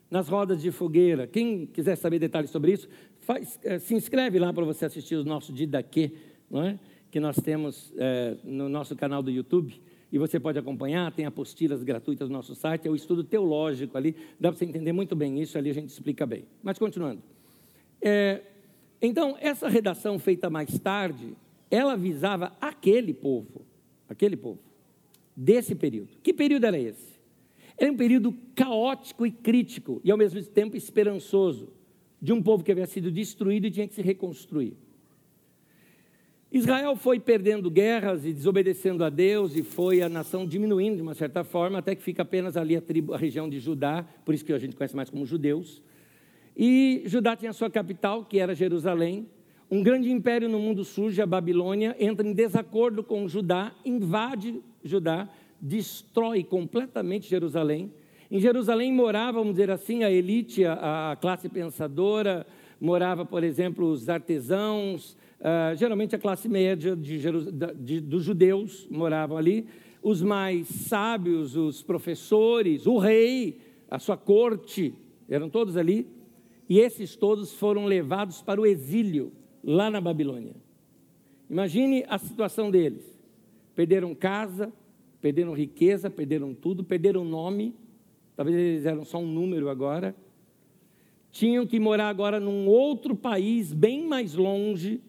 [0.10, 1.28] nas rodas de fogueira.
[1.28, 2.88] Quem quiser saber detalhes sobre isso,
[3.20, 6.14] faz, eh, se inscreve lá para você assistir os nossos Didaquê,
[6.50, 6.80] não é?
[7.18, 9.82] Que nós temos é, no nosso canal do YouTube.
[10.12, 14.16] E você pode acompanhar, tem apostilas gratuitas no nosso site, é o estudo teológico ali,
[14.40, 16.46] dá para você entender muito bem isso, ali a gente explica bem.
[16.62, 17.24] Mas continuando.
[18.00, 18.42] É,
[19.02, 21.34] então, essa redação feita mais tarde,
[21.72, 23.66] ela visava aquele povo,
[24.08, 24.60] aquele povo,
[25.36, 26.10] desse período.
[26.22, 27.18] Que período era esse?
[27.80, 31.70] Era um período caótico e crítico, e ao mesmo tempo esperançoso,
[32.22, 34.78] de um povo que havia sido destruído e tinha que se reconstruir.
[36.52, 41.14] Israel foi perdendo guerras e desobedecendo a Deus, e foi a nação diminuindo de uma
[41.14, 44.46] certa forma, até que fica apenas ali a, tribo, a região de Judá, por isso
[44.46, 45.82] que a gente conhece mais como judeus.
[46.56, 49.28] E Judá tinha sua capital, que era Jerusalém,
[49.70, 55.28] um grande império no mundo surge, a Babilônia, entra em desacordo com Judá, invade Judá,
[55.60, 57.92] destrói completamente Jerusalém.
[58.32, 62.48] Em Jerusalém morava, vamos dizer assim, a elite, a, a classe pensadora,
[62.80, 67.20] morava, por exemplo, os artesãos, uh, geralmente a classe média de,
[67.76, 69.68] de, dos judeus moravam ali,
[70.02, 74.94] os mais sábios, os professores, o rei, a sua corte,
[75.30, 76.08] eram todos ali,
[76.70, 79.32] e esses todos foram levados para o exílio
[79.64, 80.56] lá na Babilônia.
[81.50, 83.04] Imagine a situação deles.
[83.74, 84.72] Perderam casa,
[85.22, 87.76] perderam riqueza, perderam tudo, perderam nome,
[88.36, 90.16] talvez eles eram só um número agora.
[91.32, 95.02] Tinham que morar agora num outro país bem mais longe,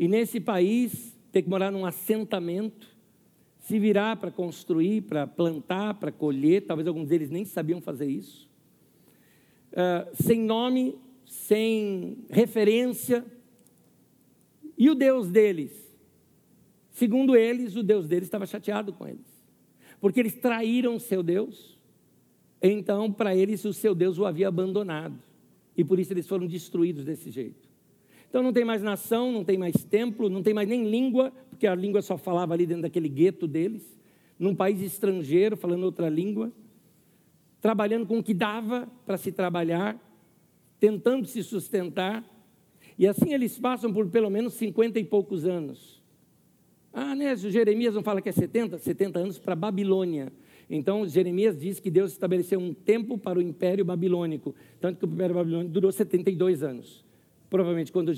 [0.00, 2.88] e nesse país ter que morar num assentamento,
[3.58, 8.48] se virar para construir, para plantar, para colher, talvez alguns deles nem sabiam fazer isso.
[9.72, 13.22] Uh, sem nome, sem referência,
[14.78, 15.70] e o Deus deles?
[16.88, 19.44] Segundo eles, o Deus deles estava chateado com eles,
[20.00, 21.78] porque eles traíram seu Deus.
[22.62, 25.22] Então, para eles, o seu Deus o havia abandonado,
[25.76, 27.69] e por isso eles foram destruídos desse jeito.
[28.30, 31.66] Então, não tem mais nação, não tem mais templo, não tem mais nem língua, porque
[31.66, 33.98] a língua só falava ali dentro daquele gueto deles,
[34.38, 36.52] num país estrangeiro, falando outra língua,
[37.60, 39.98] trabalhando com o que dava para se trabalhar,
[40.78, 42.24] tentando se sustentar,
[42.96, 46.00] e assim eles passam por pelo menos 50 e poucos anos.
[46.92, 48.78] Ah, né, Jeremias não fala que é 70?
[48.78, 50.32] 70 anos para Babilônia.
[50.68, 55.12] Então, Jeremias diz que Deus estabeleceu um tempo para o Império Babilônico, tanto que o
[55.12, 57.09] Império Babilônico durou 72 anos.
[57.50, 58.12] Provavelmente, quando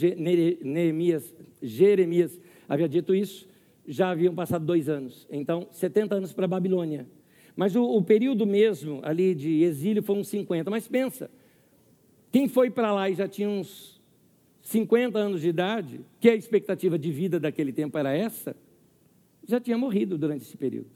[0.62, 3.48] Neemias, Jeremias havia dito isso,
[3.86, 5.26] já haviam passado dois anos.
[5.30, 7.08] Então, 70 anos para a Babilônia.
[7.56, 10.70] Mas o, o, período mesmo ali de exílio foi uns 50.
[10.70, 11.30] Mas pensa,
[12.30, 14.00] quem foi para lá e já tinha uns
[14.62, 18.54] 50 anos de idade, que a expectativa de vida daquele tempo era essa,
[19.46, 20.90] já tinha morrido durante esse período.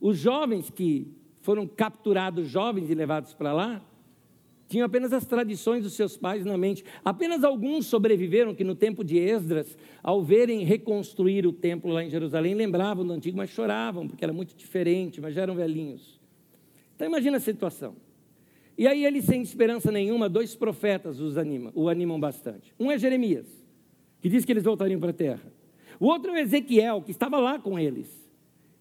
[0.00, 1.06] Os jovens que
[1.42, 3.84] foram capturados, jovens e levados para lá,
[4.72, 6.82] tinham apenas as tradições dos seus pais na mente.
[7.04, 12.08] Apenas alguns sobreviveram que no tempo de Esdras, ao verem reconstruir o templo lá em
[12.08, 16.18] Jerusalém, lembravam do antigo, mas choravam, porque era muito diferente, mas já eram velhinhos.
[16.96, 17.94] Então imagina a situação.
[18.78, 22.74] E aí eles, sem esperança nenhuma, dois profetas os animam, o animam bastante.
[22.80, 23.46] Um é Jeremias,
[24.22, 25.52] que diz que eles voltariam para a terra.
[26.00, 28.21] O outro é Ezequiel, que estava lá com eles.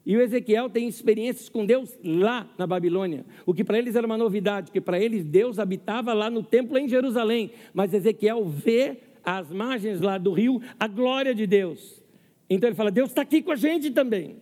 [0.05, 4.05] E o Ezequiel tem experiências com Deus lá na Babilônia, o que para eles era
[4.05, 8.97] uma novidade, porque para eles Deus habitava lá no templo em Jerusalém, mas Ezequiel vê
[9.23, 12.03] às margens lá do rio a glória de Deus.
[12.49, 14.37] Então ele fala: Deus está aqui com a gente também.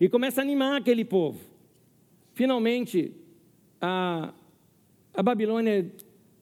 [0.00, 1.40] E começa a animar aquele povo.
[2.34, 3.12] Finalmente,
[3.80, 4.34] a,
[5.14, 5.90] a Babilônia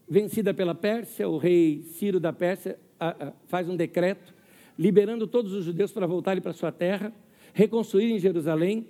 [0.08, 4.34] vencida pela Pérsia, o rei Ciro da Pérsia a, a, faz um decreto
[4.76, 7.12] liberando todos os judeus para voltarem para sua terra
[7.54, 8.86] reconstruir em Jerusalém.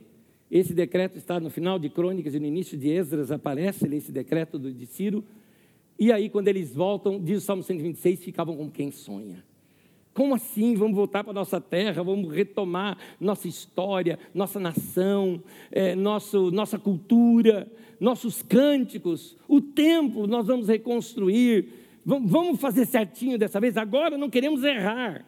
[0.51, 4.59] Esse decreto está no final de Crônicas e no início de Esdras, aparece esse decreto
[4.59, 5.23] de Ciro.
[5.99, 9.45] E aí, quando eles voltam, diz o Salmo 126, ficavam com quem sonha.
[10.13, 10.75] Como assim?
[10.75, 16.79] Vamos voltar para a nossa terra, vamos retomar nossa história, nossa nação, é, nosso, nossa
[16.79, 21.69] cultura, nossos cânticos, o templo nós vamos reconstruir,
[22.05, 23.77] vamos fazer certinho dessa vez.
[23.77, 25.25] Agora não queremos errar.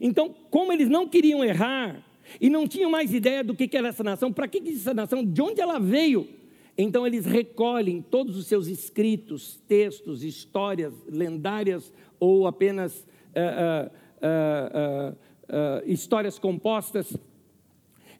[0.00, 2.00] Então, como eles não queriam errar,
[2.40, 5.40] e não tinham mais ideia do que era essa nação, para que essa nação, de
[5.40, 6.28] onde ela veio.
[6.76, 13.90] Então eles recolhem todos os seus escritos, textos, histórias lendárias ou apenas uh,
[14.20, 17.16] uh, uh, histórias compostas,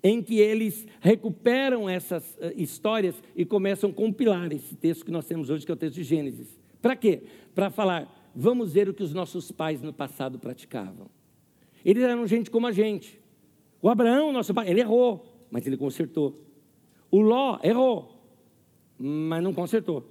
[0.03, 5.51] em que eles recuperam essas histórias e começam a compilar esse texto que nós temos
[5.51, 6.59] hoje, que é o texto de Gênesis.
[6.81, 7.23] Para quê?
[7.55, 11.07] Para falar, vamos ver o que os nossos pais no passado praticavam.
[11.85, 13.20] Eles eram gente como a gente.
[13.83, 16.41] O Abraão, nosso pai, ele errou, mas ele consertou.
[17.11, 18.23] O Ló errou,
[18.99, 20.07] mas não consertou.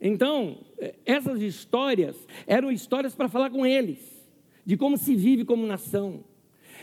[0.00, 3.98] Então, eh, essas histórias eram histórias para falar com eles,
[4.64, 6.24] de como se vive como nação.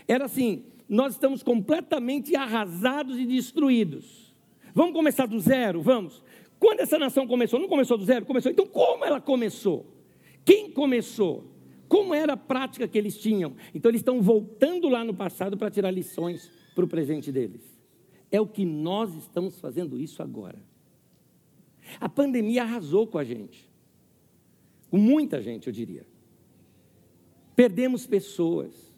[0.07, 4.35] Era assim: nós estamos completamente arrasados e destruídos.
[4.73, 5.81] Vamos começar do zero?
[5.81, 6.23] Vamos.
[6.59, 7.59] Quando essa nação começou?
[7.59, 8.25] Não começou do zero?
[8.25, 8.51] Começou.
[8.51, 9.85] Então, como ela começou?
[10.45, 11.50] Quem começou?
[11.91, 13.53] Como era a prática que eles tinham.
[13.75, 17.61] Então, eles estão voltando lá no passado para tirar lições para o presente deles.
[18.31, 20.57] É o que nós estamos fazendo isso agora.
[21.99, 23.69] A pandemia arrasou com a gente.
[24.89, 26.07] Com muita gente, eu diria.
[27.57, 28.89] Perdemos pessoas.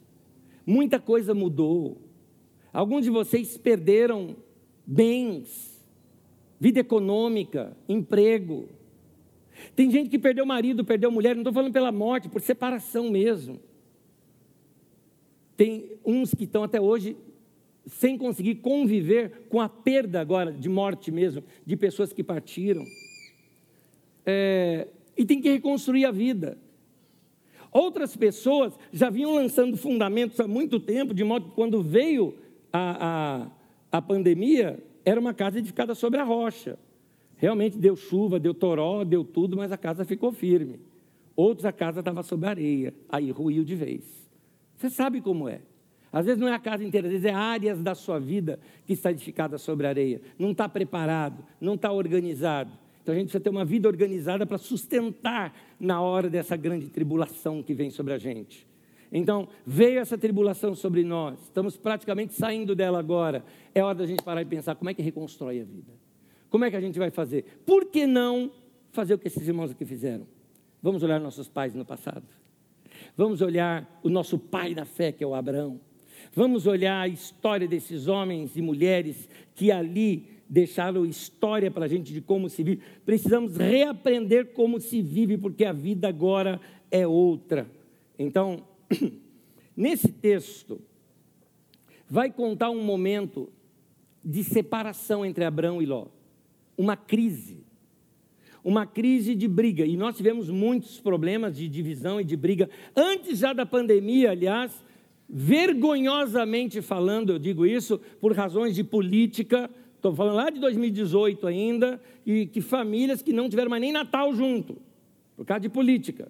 [0.64, 1.98] Muita coisa mudou.
[2.72, 4.36] Alguns de vocês perderam
[4.86, 5.84] bens,
[6.60, 8.70] vida econômica, emprego.
[9.76, 13.60] Tem gente que perdeu marido, perdeu mulher, não estou falando pela morte, por separação mesmo.
[15.56, 17.16] Tem uns que estão até hoje
[17.86, 22.86] sem conseguir conviver com a perda agora, de morte mesmo, de pessoas que partiram.
[24.26, 26.58] É, e tem que reconstruir a vida.
[27.72, 32.38] Outras pessoas já vinham lançando fundamentos há muito tempo, de modo que quando veio
[32.72, 33.48] a,
[33.92, 36.78] a, a pandemia, era uma casa edificada sobre a rocha.
[37.44, 40.80] Realmente deu chuva, deu toró, deu tudo, mas a casa ficou firme.
[41.36, 44.06] Outros a casa estava sob areia, aí ruiu de vez.
[44.78, 45.60] Você sabe como é.
[46.10, 48.94] Às vezes não é a casa inteira, às vezes é áreas da sua vida que
[48.94, 50.22] está edificada sobre areia.
[50.40, 52.72] Não está preparado, não está organizado.
[53.02, 57.62] Então a gente precisa ter uma vida organizada para sustentar na hora dessa grande tribulação
[57.62, 58.66] que vem sobre a gente.
[59.12, 63.44] Então, veio essa tribulação sobre nós, estamos praticamente saindo dela agora.
[63.76, 66.03] É hora da gente parar e pensar como é que reconstrói a vida.
[66.54, 67.64] Como é que a gente vai fazer?
[67.66, 68.52] Por que não
[68.92, 70.28] fazer o que esses irmãos aqui fizeram?
[70.84, 72.28] Vamos olhar nossos pais no passado.
[73.18, 75.82] Vamos olhar o nosso pai da fé, que é o Abraão.
[76.32, 82.14] Vamos olhar a história desses homens e mulheres que ali deixaram história para a gente
[82.14, 82.84] de como se vive.
[83.04, 86.62] Precisamos reaprender como se vive, porque a vida agora
[86.92, 87.68] é outra.
[88.20, 88.64] Então,
[89.76, 90.80] nesse texto,
[92.08, 93.52] vai contar um momento
[94.24, 96.10] de separação entre Abraão e Ló
[96.78, 97.64] uma crise.
[98.64, 99.86] Uma crise de briga.
[99.86, 102.70] E nós tivemos muitos problemas de divisão e de briga.
[102.96, 104.72] Antes já da pandemia, aliás,
[105.28, 109.70] vergonhosamente falando, eu digo isso, por razões de política,
[110.04, 114.36] Estou falando lá de 2018 ainda, e que famílias que não tiveram mais nem Natal
[114.36, 114.76] junto,
[115.34, 116.30] por causa de política.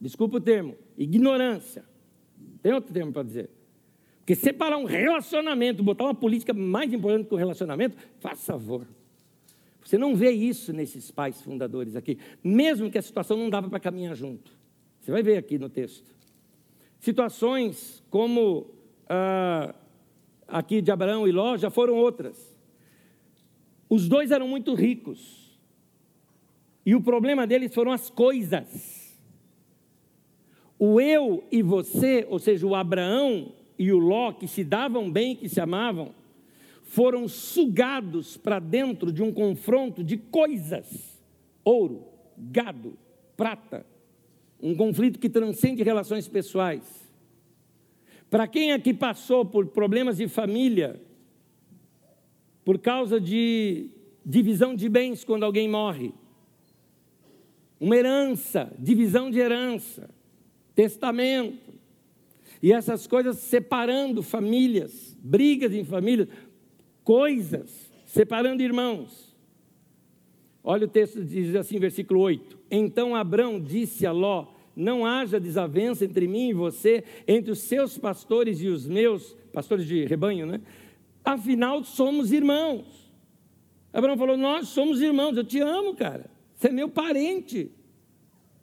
[0.00, 1.84] Desculpa o termo, ignorância.
[2.62, 3.50] Tem outro termo para dizer.
[4.20, 8.86] Porque separar um relacionamento, botar uma política mais importante que o relacionamento, faça favor.
[9.92, 13.78] Você não vê isso nesses pais fundadores aqui, mesmo que a situação não dava para
[13.78, 14.50] caminhar junto.
[14.98, 16.16] Você vai ver aqui no texto.
[16.98, 18.70] Situações como
[19.06, 19.74] ah,
[20.48, 22.56] aqui de Abraão e Ló já foram outras.
[23.86, 25.60] Os dois eram muito ricos.
[26.86, 29.14] E o problema deles foram as coisas.
[30.78, 35.36] O eu e você, ou seja, o Abraão e o Ló, que se davam bem,
[35.36, 36.14] que se amavam,
[36.92, 41.18] foram sugados para dentro de um confronto de coisas:
[41.64, 42.98] ouro, gado,
[43.34, 43.86] prata.
[44.60, 47.10] Um conflito que transcende relações pessoais.
[48.28, 51.00] Para quem aqui passou por problemas de família,
[52.62, 53.88] por causa de
[54.24, 56.12] divisão de bens quando alguém morre,
[57.80, 60.10] uma herança, divisão de herança,
[60.74, 61.72] testamento,
[62.62, 66.28] e essas coisas separando famílias, brigas em famílias,
[67.04, 69.32] coisas separando irmãos.
[70.64, 76.04] Olha o texto diz assim, versículo 8: Então Abrão disse a Ló: Não haja desavença
[76.04, 80.60] entre mim e você, entre os seus pastores e os meus, pastores de rebanho, né?
[81.24, 83.10] Afinal, somos irmãos.
[83.92, 86.30] Abraão falou: Nós somos irmãos, eu te amo, cara.
[86.54, 87.70] Você é meu parente.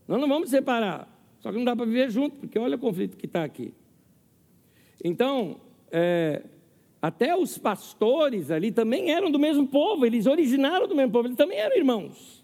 [0.07, 1.07] Nós não vamos separar.
[1.39, 3.73] Só que não dá para viver junto, porque olha o conflito que está aqui.
[5.03, 5.59] Então,
[5.91, 6.43] é,
[7.01, 11.37] até os pastores ali também eram do mesmo povo, eles originaram do mesmo povo, eles
[11.37, 12.43] também eram irmãos.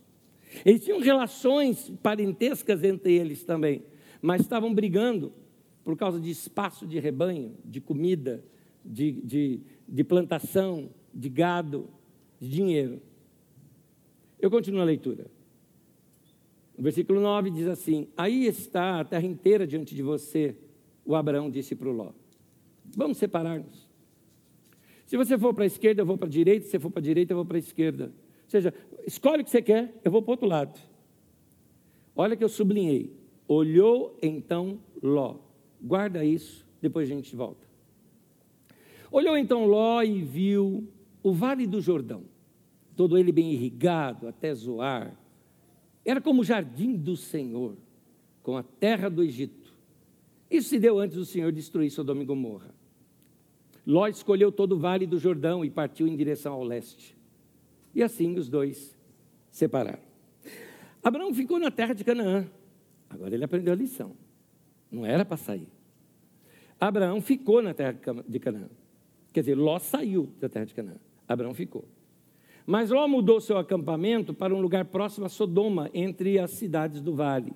[0.63, 3.83] Eles tinham relações parentescas entre eles também,
[4.21, 5.33] mas estavam brigando
[5.83, 8.43] por causa de espaço de rebanho, de comida,
[8.83, 11.89] de, de, de plantação, de gado,
[12.39, 13.01] de dinheiro.
[14.39, 15.27] Eu continuo a leitura.
[16.77, 20.55] O versículo 9 diz assim: Aí está a terra inteira diante de você,
[21.05, 22.11] o Abraão disse para o Ló.
[22.95, 23.84] Vamos separar-nos.
[25.05, 26.99] Se você for para a esquerda, eu vou para a direita, se você for para
[26.99, 28.05] a direita, eu vou para a esquerda.
[28.05, 28.73] Ou seja,
[29.05, 30.79] escolhe o que você quer, eu vou para o outro lado.
[32.15, 33.11] Olha que eu sublinhei.
[33.47, 35.37] Olhou então Ló.
[35.81, 37.67] Guarda isso, depois a gente volta.
[39.11, 40.87] Olhou então Ló e viu
[41.21, 42.23] o vale do Jordão,
[42.95, 45.17] todo ele bem irrigado até Zoar.
[46.03, 47.75] Era como o jardim do Senhor,
[48.43, 49.73] com a terra do Egito.
[50.51, 52.74] Isso se deu antes do Senhor destruir Sodoma e Gomorra.
[53.85, 57.15] Ló escolheu todo o vale do Jordão e partiu em direção ao leste.
[57.93, 58.97] E assim os dois
[59.51, 59.99] separaram.
[61.03, 62.47] Abraão ficou na terra de Canaã.
[63.09, 64.13] Agora ele aprendeu a lição.
[64.91, 65.67] Não era para sair.
[66.79, 67.95] Abraão ficou na terra
[68.27, 68.69] de Canaã.
[69.31, 70.95] Quer dizer, Ló saiu da terra de Canaã.
[71.27, 71.85] Abraão ficou.
[72.65, 77.13] Mas Ló mudou seu acampamento para um lugar próximo a Sodoma, entre as cidades do
[77.13, 77.53] vale.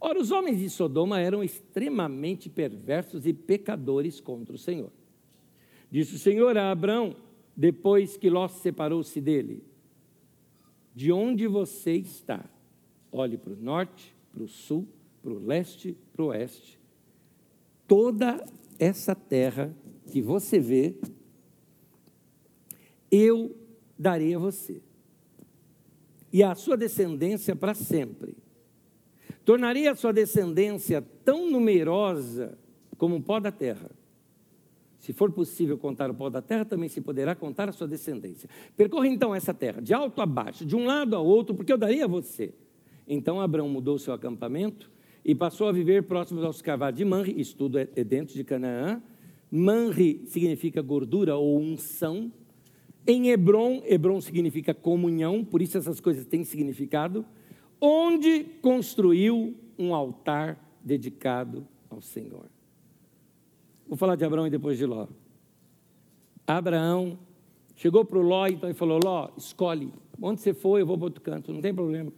[0.00, 4.92] Ora, os homens de Sodoma eram extremamente perversos e pecadores contra o Senhor.
[5.90, 7.16] Disse o Senhor a Abraão,
[7.56, 9.64] depois que Ló separou-se dele:
[10.94, 12.48] De onde você está?
[13.10, 14.86] Olhe para o norte, para o sul,
[15.22, 16.78] para o leste, para o oeste.
[17.86, 18.44] Toda
[18.78, 19.74] essa terra
[20.12, 20.94] que você vê,
[23.10, 23.56] eu
[23.98, 24.80] darei a você,
[26.32, 28.36] e à sua descendência para sempre.
[29.48, 32.58] Tornarei a sua descendência tão numerosa
[32.98, 33.90] como o pó da terra.
[34.98, 38.46] Se for possível contar o pó da terra, também se poderá contar a sua descendência.
[38.76, 41.78] Percorra então essa terra, de alto a baixo, de um lado ao outro, porque eu
[41.78, 42.52] darei a você.
[43.06, 44.90] Então Abraão mudou seu acampamento
[45.24, 48.44] e passou a viver próximo aos carvalhos de Manre, isso tudo é, é dentro de
[48.44, 49.00] Canaã,
[49.50, 52.30] Manri significa gordura ou unção.
[53.06, 57.24] Em Hebron, Hebron significa comunhão, por isso essas coisas têm significado.
[57.80, 62.46] Onde construiu um altar dedicado ao Senhor.
[63.86, 65.06] Vou falar de Abraão e depois de Ló.
[66.46, 67.18] Abraão
[67.76, 69.92] chegou para o Ló então, e falou: Ló, escolhe.
[70.20, 72.12] Onde você for, eu vou para outro canto, não tem problema.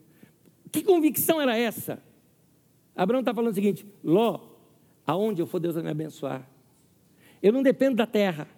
[0.72, 2.02] Que convicção era essa?
[2.94, 4.40] Abraão está falando o seguinte: Ló,
[5.06, 6.48] aonde eu for, Deus vai me abençoar.
[7.42, 8.48] Eu não dependo da terra.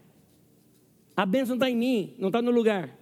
[1.17, 2.99] A bênção está em mim, não está no lugar.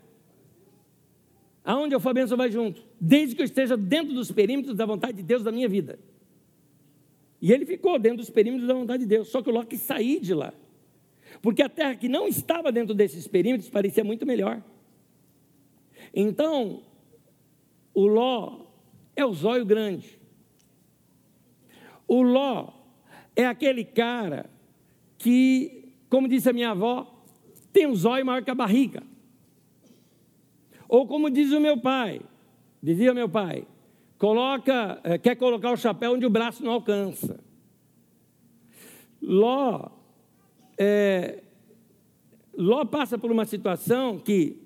[1.64, 2.82] Aonde eu for, a bênção vai junto.
[3.00, 5.98] Desde que eu esteja dentro dos perímetros da vontade de Deus da minha vida.
[7.40, 9.28] E ele ficou dentro dos perímetros da vontade de Deus.
[9.28, 10.52] Só que o Ló quis sair de lá.
[11.40, 14.62] Porque a terra que não estava dentro desses perímetros parecia muito melhor.
[16.14, 16.82] Então,
[17.94, 18.66] o Ló
[19.14, 20.18] é o zóio grande.
[22.06, 22.72] O Ló
[23.36, 24.50] é aquele cara
[25.16, 27.24] que, como disse a minha avó,
[27.72, 29.02] tem um zóio maior que a barriga.
[30.90, 32.20] Ou como diz o meu pai,
[32.82, 33.64] dizia meu pai,
[34.18, 37.38] coloca, eh, quer colocar o chapéu onde o braço não alcança.
[39.22, 39.88] Ló,
[40.76, 41.44] é,
[42.58, 44.56] Ló passa por uma situação que,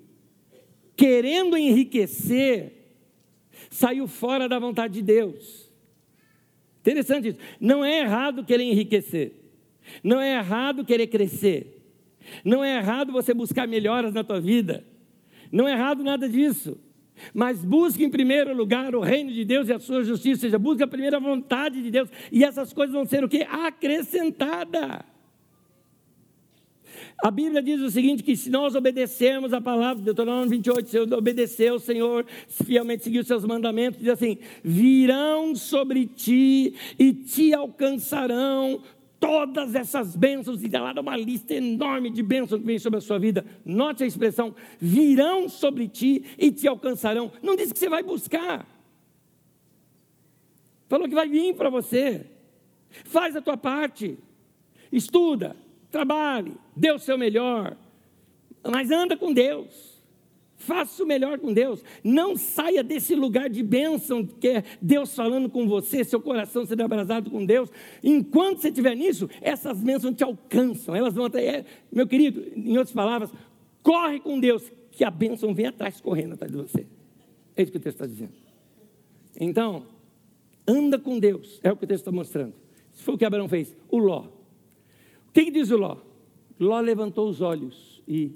[0.97, 2.73] querendo enriquecer,
[3.69, 5.71] saiu fora da vontade de Deus.
[6.79, 7.39] Interessante isso.
[7.59, 9.31] Não é errado querer enriquecer.
[10.03, 11.87] Não é errado querer crescer.
[12.43, 14.94] Não é errado você buscar melhoras na tua vida.
[15.51, 16.77] Não é errado nada disso.
[17.33, 20.59] Mas busque em primeiro lugar o reino de Deus e a sua justiça, ou seja,
[20.59, 23.43] busque a primeira vontade de Deus, e essas coisas vão ser o que?
[23.43, 25.05] Acrescentada.
[27.23, 31.69] A Bíblia diz o seguinte: que se nós obedecermos a palavra, Deuteronômio 28, se obedecer
[31.69, 38.81] ao Senhor, fielmente seguir os seus mandamentos, diz assim: virão sobre ti e te alcançarão
[39.25, 43.01] todas essas bênçãos, e lá dá uma lista enorme de bênçãos que vem sobre a
[43.01, 43.43] sua vida.
[43.65, 47.31] Note a expressão: virão sobre ti e te alcançarão.
[47.41, 48.67] Não diz que você vai buscar,
[50.87, 52.27] falou que vai vir para você.
[53.05, 54.17] Faz a tua parte,
[54.89, 55.55] estuda,
[55.91, 57.75] trabalhe, dê o seu melhor,
[58.63, 59.94] mas anda com Deus.
[60.65, 61.83] Faça o melhor com Deus.
[62.03, 66.81] Não saia desse lugar de bênção que é Deus falando com você, seu coração sendo
[66.81, 67.71] abrasado com Deus.
[68.03, 70.95] Enquanto você estiver nisso, essas bênçãos te alcançam.
[70.95, 71.45] Elas vão até.
[71.45, 73.31] É, meu querido, em outras palavras,
[73.83, 76.87] corre com Deus, que a bênção vem atrás, correndo atrás de você.
[77.55, 78.33] É isso que o texto está dizendo.
[79.39, 79.85] Então,
[80.67, 82.53] anda com Deus, é o que o texto está mostrando.
[82.91, 83.75] Isso foi o que Abraão fez.
[83.87, 84.25] O Ló.
[85.29, 85.97] O que, que diz o Ló?
[86.59, 88.31] Ló levantou os olhos e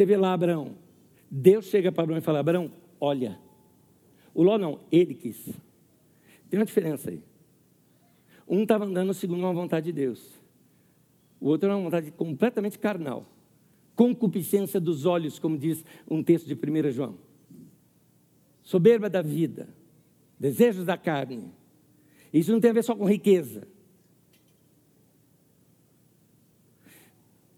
[0.00, 0.76] você vê lá Abraão.
[1.30, 3.38] Deus chega para Abraão e fala: Abraão, olha.
[4.32, 5.44] O Ló não, ele quis.
[6.48, 7.22] Tem uma diferença aí.
[8.48, 10.40] Um estava andando segundo a vontade de Deus.
[11.38, 13.26] O outro era uma vontade completamente carnal.
[13.94, 17.18] Concupiscência dos olhos, como diz um texto de 1 João.
[18.62, 19.68] Soberba da vida.
[20.38, 21.52] Desejos da carne.
[22.32, 23.68] Isso não tem a ver só com riqueza.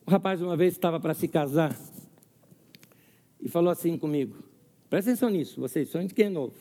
[0.04, 1.91] O rapaz uma vez estava para se casar
[3.42, 4.36] e falou assim comigo:
[4.88, 6.54] presta atenção nisso, vocês, são de quem é novo.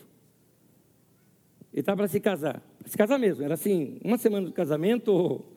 [1.71, 5.09] Ele estava para se casar, para se casar mesmo, era assim, uma semana do casamento
[5.09, 5.53] ou,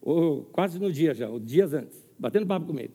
[0.00, 2.94] ou quase no dia já, ou dias antes, batendo papo comigo.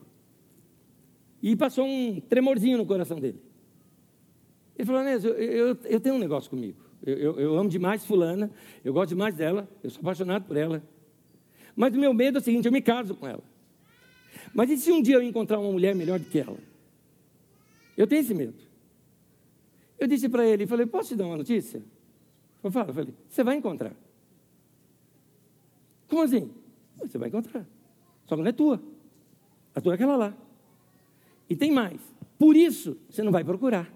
[1.44, 3.40] E passou um tremorzinho no coração dele.
[4.76, 6.80] Ele falou, Anésio, eu, eu, eu, tenho um negócio comigo.
[7.06, 8.50] Eu, eu, eu, amo demais fulana,
[8.84, 10.82] eu gosto demais dela, eu sou apaixonado por ela.
[11.76, 13.44] Mas o meu medo é o seguinte, eu me caso com ela.
[14.56, 16.58] Mas e se um dia eu encontrar uma mulher melhor do que ela?
[17.96, 18.56] Eu tenho esse medo.
[19.98, 21.82] Eu disse para ele, falei, posso te dar uma notícia?
[22.64, 23.94] Eu falo, falei, você vai encontrar.
[26.08, 26.52] Como assim?
[27.00, 27.66] Você vai encontrar.
[28.26, 28.82] Só que não é tua.
[29.74, 30.34] A tua é aquela lá.
[31.50, 32.02] E tem mais.
[32.38, 33.92] Por isso, você não vai procurar.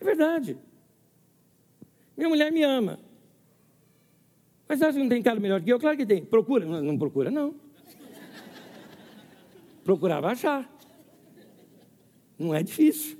[0.00, 0.58] É verdade.
[2.16, 2.98] Minha mulher me ama.
[4.68, 5.78] Mas acha que não tem cara melhor que eu?
[5.78, 6.24] Claro que tem.
[6.24, 6.64] Procura.
[6.64, 7.54] Não, não procura, não.
[9.84, 10.75] Procurar vai achar.
[12.38, 13.18] Não é difícil.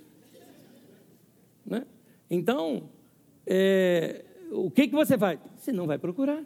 [1.64, 1.86] Né?
[2.30, 2.90] Então,
[3.46, 5.40] é, o que, que você faz?
[5.56, 6.44] Você não vai procurar.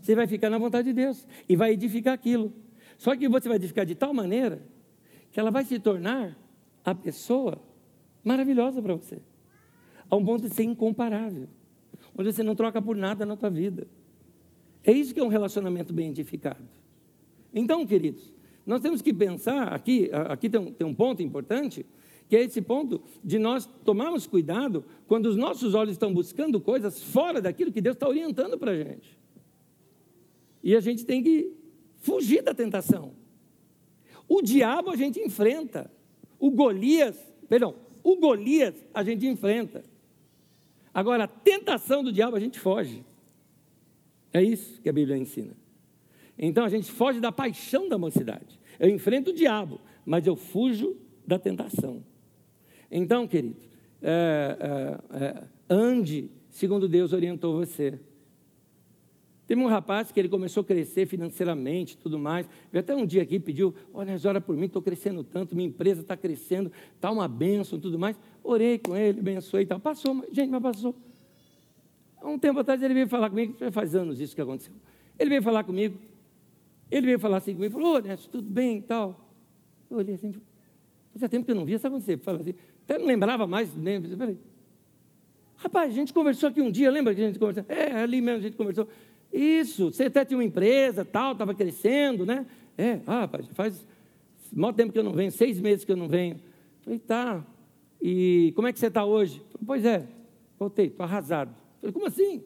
[0.00, 2.52] Você vai ficar na vontade de Deus e vai edificar aquilo.
[2.96, 4.62] Só que você vai edificar de tal maneira
[5.32, 6.36] que ela vai se tornar
[6.84, 7.60] a pessoa
[8.24, 9.20] maravilhosa para você.
[10.08, 11.48] A um ponto de ser incomparável.
[12.16, 13.86] Onde você não troca por nada na tua vida.
[14.84, 16.64] É isso que é um relacionamento bem edificado.
[17.52, 18.32] Então, queridos,
[18.66, 21.86] nós temos que pensar, aqui, aqui tem um, tem um ponto importante,
[22.28, 27.00] que é esse ponto de nós tomarmos cuidado quando os nossos olhos estão buscando coisas
[27.00, 29.16] fora daquilo que Deus está orientando para a gente.
[30.62, 31.52] E a gente tem que
[31.98, 33.12] fugir da tentação.
[34.28, 35.88] O diabo a gente enfrenta.
[36.36, 37.16] O Golias,
[37.48, 39.84] perdão, o Golias a gente enfrenta.
[40.92, 43.04] Agora, a tentação do diabo a gente foge.
[44.32, 45.56] É isso que a Bíblia ensina.
[46.38, 48.60] Então a gente foge da paixão da mocidade.
[48.78, 52.02] Eu enfrento o diabo, mas eu fujo da tentação.
[52.90, 53.56] Então, querido,
[54.02, 57.98] é, é, é, ande segundo Deus orientou você.
[59.46, 62.48] Teve um rapaz que ele começou a crescer financeiramente, tudo mais.
[62.72, 66.00] Veio até um dia aqui pediu, olha, ora por mim, estou crescendo tanto, minha empresa
[66.00, 68.18] está crescendo, está uma bênção, tudo mais.
[68.42, 69.78] Orei com ele, abençoei e tal.
[69.78, 70.96] Passou, gente, mas passou.
[72.20, 74.74] Há um tempo atrás ele veio falar comigo, faz anos isso que aconteceu.
[75.18, 75.96] Ele veio falar comigo,
[76.90, 79.28] ele veio falar assim comigo, falou, ô, tudo bem e tal.
[79.90, 80.34] Eu olhei assim,
[81.12, 82.54] fazia tempo que eu não via, quando você fala assim?
[82.84, 84.38] Até não lembrava mais, nem, falei,
[85.56, 87.64] rapaz, a gente conversou aqui um dia, lembra que a gente conversou?
[87.68, 88.88] É, ali mesmo a gente conversou.
[89.32, 92.46] Isso, você até tinha uma empresa, tal, estava crescendo, né?
[92.78, 93.86] É, ah, rapaz, faz
[94.52, 96.38] maior tempo que eu não venho, seis meses que eu não venho.
[96.82, 97.44] Falei, tá.
[98.00, 99.42] E como é que você está hoje?
[99.50, 100.06] Falei, pois é,
[100.58, 101.54] voltei, estou arrasado.
[101.80, 102.44] Falei, como assim?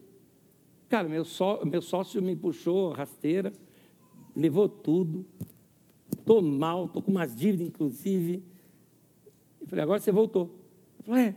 [0.88, 3.52] Cara, meu, só, meu sócio me puxou rasteira,
[4.34, 5.24] levou tudo,
[6.18, 8.42] estou mal, estou com umas dívidas, inclusive.
[9.60, 10.50] Eu falei, agora você voltou.
[10.98, 11.34] Eu falei, é.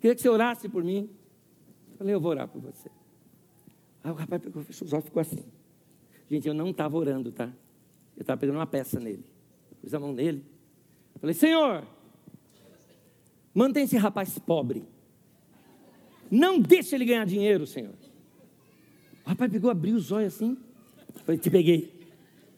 [0.00, 1.10] Queria que você orasse por mim.
[1.92, 2.90] Eu falei, eu vou orar por você.
[4.02, 5.44] Aí o rapaz pegou, fechou os olhos ficou assim.
[6.30, 7.52] Gente, eu não estava orando, tá?
[8.16, 9.24] Eu estava pegando uma peça nele.
[9.80, 10.44] Pus a mão nele.
[11.14, 11.86] Eu falei, Senhor,
[13.54, 14.84] mantém esse rapaz pobre.
[16.30, 17.94] Não deixe ele ganhar dinheiro, Senhor.
[19.26, 20.56] O rapaz pegou, abriu os olhos assim.
[21.30, 21.92] Falei, te peguei.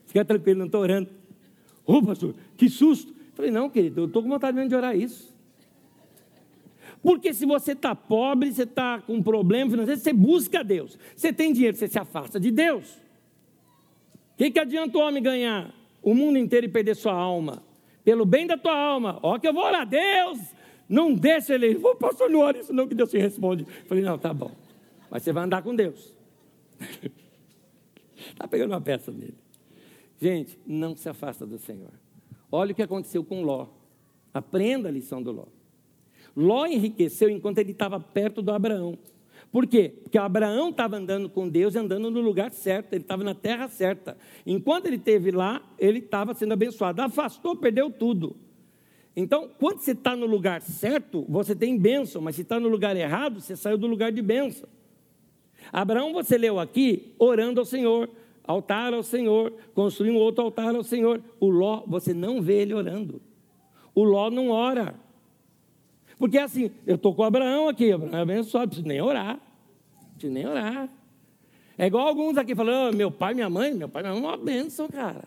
[0.06, 1.10] Fica tranquilo, não estou orando.
[1.84, 3.14] Ô, oh, pastor, que susto.
[3.34, 5.34] Falei, não, querido, eu estou com vontade mesmo de orar isso.
[7.02, 10.98] Porque se você está pobre, você está com um problema financeiro, você busca Deus.
[11.14, 12.94] Você tem dinheiro, você se afasta de Deus.
[14.34, 17.62] O que, que adianta o homem ganhar o mundo inteiro e perder sua alma?
[18.02, 19.18] Pelo bem da tua alma.
[19.22, 20.38] Ó, que eu vou orar, Deus,
[20.88, 21.74] não deixa ele.
[21.74, 23.66] Vou, pastor, não ore isso não, que Deus te responde.
[23.86, 24.52] Falei, não, tá bom.
[25.10, 26.14] Mas você vai andar com Deus.
[28.30, 29.36] Está pegando uma peça dele.
[30.20, 31.92] Gente, não se afasta do Senhor.
[32.50, 33.68] Olha o que aconteceu com Ló.
[34.32, 35.46] Aprenda a lição do Ló.
[36.36, 38.98] Ló enriqueceu enquanto ele estava perto do Abraão.
[39.50, 39.92] Por quê?
[40.02, 43.68] Porque Abraão estava andando com Deus e andando no lugar certo, ele estava na terra
[43.68, 44.16] certa.
[44.46, 47.02] Enquanto ele esteve lá, ele estava sendo abençoado.
[47.02, 48.36] Afastou, perdeu tudo.
[49.14, 52.96] Então, quando você está no lugar certo, você tem bênção, mas se está no lugar
[52.96, 54.66] errado, você saiu do lugar de bênção.
[55.72, 58.10] Abraão, você leu aqui, orando ao Senhor,
[58.44, 61.22] altar ao Senhor, construir um outro altar ao Senhor.
[61.40, 63.22] O Ló, você não vê ele orando.
[63.94, 64.94] O Ló não ora.
[66.18, 69.40] Porque assim, eu estou com Abraão aqui, Abraão é abençoado, preciso nem orar.
[70.12, 70.88] Preciso nem orar.
[71.78, 74.26] É igual alguns aqui falando, oh, meu pai, minha mãe, meu pai, minha mãe é
[74.26, 75.24] uma bênção, cara.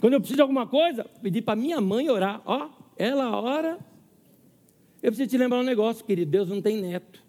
[0.00, 2.42] Quando eu preciso de alguma coisa, pedir para minha mãe orar.
[2.44, 3.78] Ó, ela ora.
[5.00, 6.30] Eu preciso te lembrar um negócio, querido.
[6.30, 7.21] Deus não tem neto.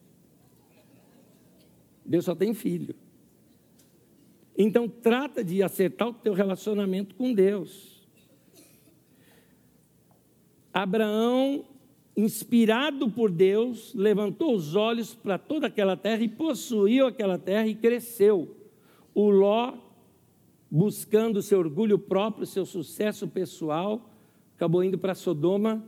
[2.05, 2.95] Deus só tem filho.
[4.57, 8.07] Então trata de acertar o teu relacionamento com Deus.
[10.71, 11.65] Abraão
[12.15, 17.75] inspirado por Deus, levantou os olhos para toda aquela terra e possuiu aquela terra e
[17.75, 18.55] cresceu.
[19.13, 19.73] O Ló,
[20.69, 24.09] buscando seu orgulho próprio, seu sucesso pessoal,
[24.55, 25.83] acabou indo para Sodoma,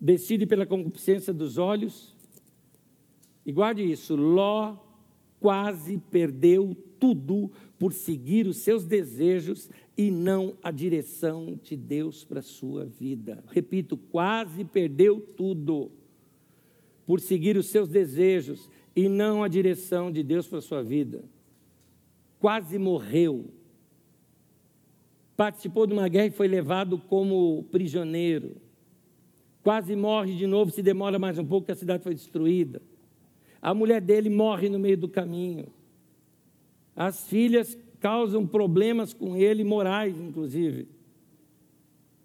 [0.00, 2.14] decide pela concupiscência dos olhos.
[3.44, 4.76] E guarde isso: Ló
[5.42, 9.68] quase perdeu tudo por seguir os seus desejos
[9.98, 13.42] e não a direção de Deus para a sua vida.
[13.48, 15.90] Repito, quase perdeu tudo
[17.04, 21.24] por seguir os seus desejos e não a direção de Deus para a sua vida.
[22.38, 23.46] Quase morreu.
[25.36, 28.56] Participou de uma guerra e foi levado como prisioneiro.
[29.60, 32.80] Quase morre de novo, se demora mais um pouco, que a cidade foi destruída.
[33.62, 35.68] A mulher dele morre no meio do caminho.
[36.96, 40.88] As filhas causam problemas com ele, morais, inclusive.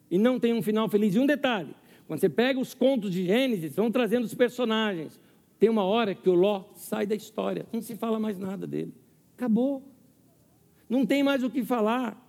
[0.10, 1.14] E não tem um final feliz.
[1.14, 1.76] E um detalhe:
[2.08, 5.20] quando você pega os contos de Gênesis, vão trazendo os personagens.
[5.60, 8.94] Tem uma hora que o Ló sai da história, não se fala mais nada dele.
[9.36, 9.84] Acabou.
[10.90, 12.27] Não tem mais o que falar.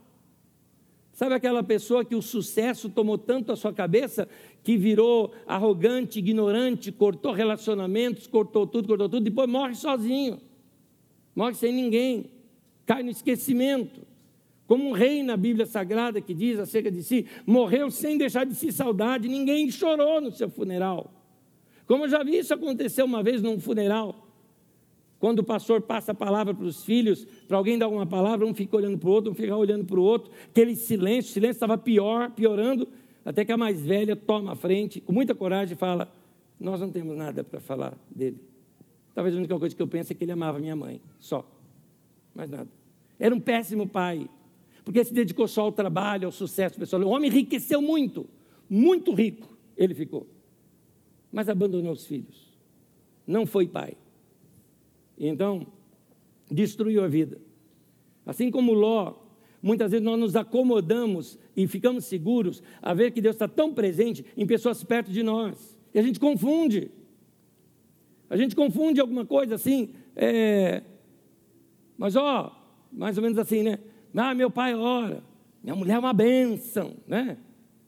[1.19, 4.29] Sabe aquela pessoa que o sucesso tomou tanto a sua cabeça
[4.63, 10.41] que virou arrogante, ignorante, cortou relacionamentos, cortou tudo, cortou tudo, depois morre sozinho,
[11.35, 12.31] morre sem ninguém
[12.87, 14.01] cai no esquecimento.
[14.69, 18.55] Como um rei na Bíblia Sagrada que diz acerca de si, morreu sem deixar de
[18.55, 21.13] si saudade, ninguém chorou no seu funeral.
[21.85, 24.28] Como eu já vi isso acontecer uma vez num funeral.
[25.19, 28.55] Quando o pastor passa a palavra para os filhos, para alguém dar uma palavra, um
[28.55, 31.57] fica olhando para o outro, um fica olhando para o outro, aquele silêncio, o silêncio
[31.57, 32.87] estava pior, piorando,
[33.25, 36.13] até que a mais velha toma a frente, com muita coragem, fala:
[36.59, 38.41] Nós não temos nada para falar dele.
[39.13, 41.45] Talvez a única coisa que eu penso é que ele amava minha mãe, só.
[42.33, 42.69] Mais nada.
[43.19, 44.31] Era um péssimo pai,
[44.85, 47.03] porque se dedicou só ao trabalho, ao sucesso pessoal.
[47.03, 48.27] O homem enriqueceu muito,
[48.71, 50.29] muito rico, ele ficou.
[51.33, 52.57] Mas abandonou os filhos.
[53.27, 53.97] Não foi pai.
[55.19, 55.67] Então,
[56.51, 57.41] destruiu a vida.
[58.25, 59.15] Assim como Ló,
[59.63, 64.25] muitas vezes nós nos acomodamos e ficamos seguros a ver que Deus está tão presente
[64.37, 65.79] em pessoas perto de nós.
[65.93, 66.91] E a gente confunde.
[68.31, 69.91] A gente confunde alguma coisa assim.
[70.15, 70.83] É...
[71.97, 72.55] Mas, ó,
[72.93, 73.79] mais ou menos assim, né?
[74.15, 75.23] Ah, meu pai ora,
[75.63, 77.39] minha mulher é uma bênção, né?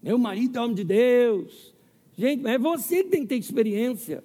[0.03, 1.75] Meu marido é homem de Deus.
[2.17, 4.23] Gente, é você que tem que ter experiência.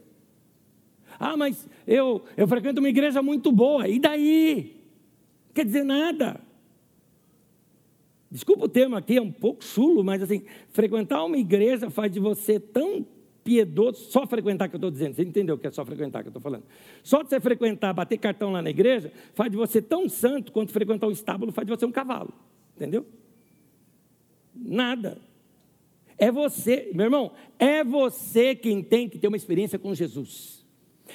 [1.20, 3.88] Ah, mas eu, eu frequento uma igreja muito boa.
[3.88, 4.76] E daí?
[5.54, 6.42] Quer dizer nada.
[8.30, 12.20] Desculpa o termo aqui, é um pouco chulo, mas assim, frequentar uma igreja faz de
[12.20, 13.06] você tão
[13.46, 16.28] piedoso, só frequentar que eu estou dizendo, você entendeu o que é só frequentar que
[16.28, 16.64] eu estou falando?
[17.04, 20.74] Só de você frequentar, bater cartão lá na igreja, faz de você tão santo quanto
[20.74, 22.34] frequentar o estábulo faz de você um cavalo,
[22.76, 23.06] entendeu?
[24.54, 25.22] Nada.
[26.18, 30.65] É você, meu irmão, é você quem tem que ter uma experiência com Jesus.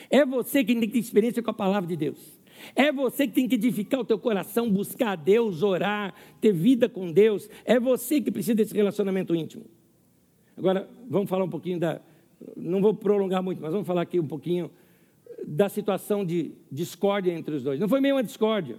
[0.09, 2.41] É você quem tem que ter experiência com a palavra de Deus.
[2.75, 6.89] É você que tem que edificar o teu coração, buscar a Deus, orar, ter vida
[6.89, 7.49] com Deus.
[7.65, 9.65] É você que precisa desse relacionamento íntimo.
[10.57, 12.01] Agora, vamos falar um pouquinho da.
[12.57, 14.71] Não vou prolongar muito, mas vamos falar aqui um pouquinho
[15.47, 17.81] da situação de discórdia entre os dois.
[17.81, 18.77] Não foi meio uma discórdia.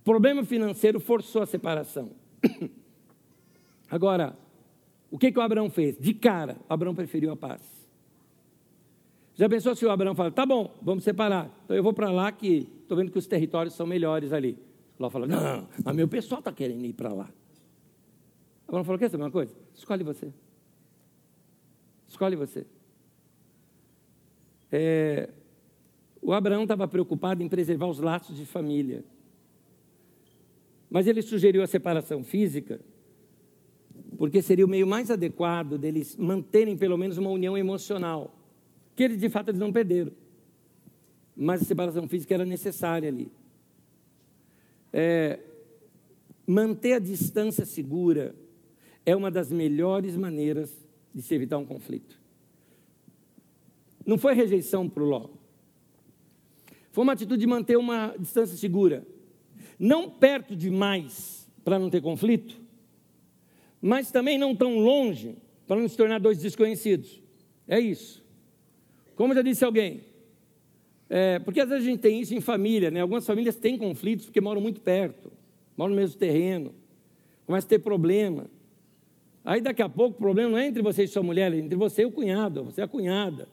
[0.00, 2.10] O problema financeiro forçou a separação.
[3.90, 4.36] Agora,
[5.10, 5.96] o que, que o Abraão fez?
[5.98, 7.75] De cara, Abraão preferiu a paz.
[9.36, 11.54] Já pensou se o Abraão fala, tá bom, vamos separar.
[11.64, 14.58] Então eu vou para lá que estou vendo que os territórios são melhores ali.
[14.98, 17.30] Ló fala, não, mas meu pessoal está querendo ir para lá.
[18.66, 19.54] Abraão falou, quer saber uma coisa?
[19.74, 20.32] Escolhe você.
[22.08, 22.66] Escolhe você.
[24.72, 25.28] É,
[26.20, 29.04] o Abraão estava preocupado em preservar os laços de família.
[30.88, 32.80] Mas ele sugeriu a separação física
[34.16, 38.34] porque seria o meio mais adequado deles manterem pelo menos uma união emocional,
[38.96, 40.10] que eles de fato eles não perderam.
[41.36, 43.30] Mas a separação física era necessária ali.
[44.90, 45.38] É,
[46.46, 48.34] manter a distância segura
[49.04, 50.74] é uma das melhores maneiras
[51.14, 52.18] de se evitar um conflito.
[54.06, 55.28] Não foi rejeição para o Ló.
[56.90, 59.06] Foi uma atitude de manter uma distância segura.
[59.78, 62.58] Não perto demais para não ter conflito,
[63.82, 65.36] mas também não tão longe
[65.66, 67.20] para não se tornar dois desconhecidos.
[67.68, 68.25] É isso.
[69.16, 70.02] Como já disse alguém,
[71.10, 73.00] é, porque às vezes a gente tem isso em família, né?
[73.00, 75.32] Algumas famílias têm conflitos porque moram muito perto,
[75.76, 76.72] moram no mesmo terreno,
[77.44, 78.46] começa a ter problema.
[79.44, 81.76] Aí daqui a pouco o problema não é entre você e sua mulher, é entre
[81.76, 83.48] você e o cunhado, você e a cunhada.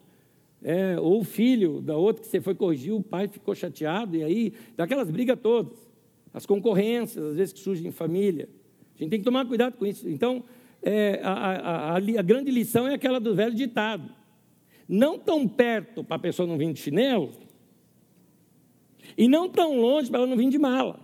[0.61, 4.23] É, ou o filho da outra que você foi corrigir, o pai ficou chateado, e
[4.23, 5.77] aí, daquelas brigas todas.
[6.33, 8.49] As concorrências, às vezes, que surgem em família.
[8.95, 10.07] A gente tem que tomar cuidado com isso.
[10.09, 10.43] Então,
[10.81, 14.09] é, a, a, a, a, grande lição é aquela do velho ditado.
[14.95, 17.31] Não tão perto para a pessoa não vir de chinelo,
[19.17, 20.99] e não tão longe para ela não vir de mala.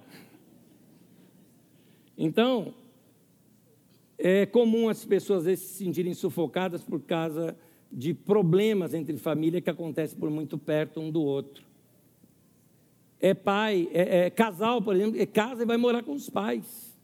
[2.16, 2.72] Então,
[4.16, 7.58] é comum as pessoas às vezes se sentirem sufocadas por causa
[7.92, 11.64] de problemas entre família que acontecem por muito perto um do outro.
[13.20, 16.96] É pai, é, é casal, por exemplo, é casa e vai morar com os pais.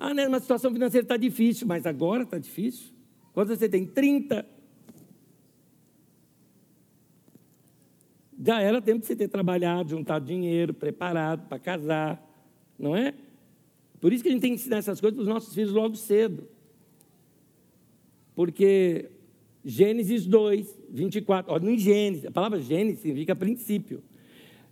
[0.00, 2.92] Ah, né, uma situação financeira está difícil, mas agora está difícil.
[3.32, 4.53] Quando você tem 30,
[8.44, 12.22] já era tempo de você ter trabalhado, juntado dinheiro, preparado para casar,
[12.78, 13.14] não é?
[14.00, 15.96] Por isso que a gente tem que ensinar essas coisas para os nossos filhos logo
[15.96, 16.46] cedo.
[18.34, 19.10] Porque
[19.64, 24.02] Gênesis 2, 24, olha, em Gênesis, a palavra Gênesis significa princípio.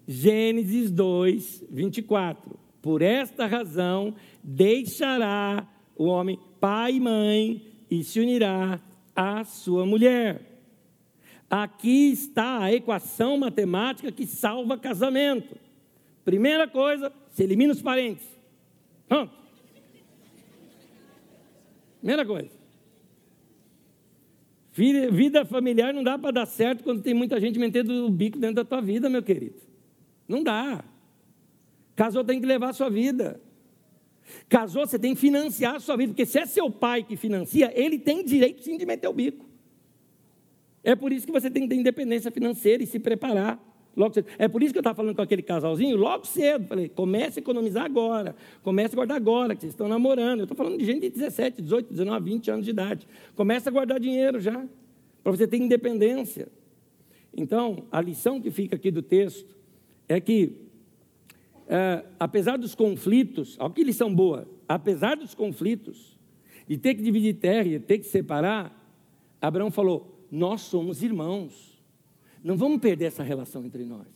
[0.06, 2.58] Gênesis 2, 24.
[2.82, 4.14] Por esta razão,
[4.44, 5.66] deixará
[5.96, 8.78] o homem pai e mãe e se unirá
[9.16, 10.51] à sua mulher.
[11.52, 15.54] Aqui está a equação matemática que salva casamento.
[16.24, 18.26] Primeira coisa, se elimina os parentes.
[19.06, 19.34] Pronto.
[21.98, 22.48] Primeira coisa.
[24.72, 28.56] Vida familiar não dá para dar certo quando tem muita gente metendo o bico dentro
[28.56, 29.60] da tua vida, meu querido.
[30.26, 30.82] Não dá.
[31.94, 33.38] Casou tem que levar a sua vida.
[34.48, 37.70] Casou, você tem que financiar a sua vida, porque se é seu pai que financia,
[37.78, 39.51] ele tem direito sim de meter o bico.
[40.84, 43.62] É por isso que você tem que ter independência financeira e se preparar.
[43.94, 44.26] Logo cedo.
[44.38, 46.66] É por isso que eu estava falando com aquele casalzinho logo cedo.
[46.66, 48.34] Falei, comece a economizar agora.
[48.62, 50.40] Comece a guardar agora, que vocês estão namorando.
[50.40, 53.06] Eu estou falando de gente de 17, 18, 19, 20 anos de idade.
[53.36, 54.66] Comece a guardar dinheiro já,
[55.22, 56.48] para você ter independência.
[57.36, 59.54] Então, a lição que fica aqui do texto
[60.08, 60.62] é que
[61.68, 66.18] é, apesar dos conflitos, olha que lição boa, apesar dos conflitos,
[66.68, 68.78] de ter que dividir terra e ter que separar,
[69.40, 71.78] Abraão falou: Nós somos irmãos,
[72.42, 74.08] não vamos perder essa relação entre nós.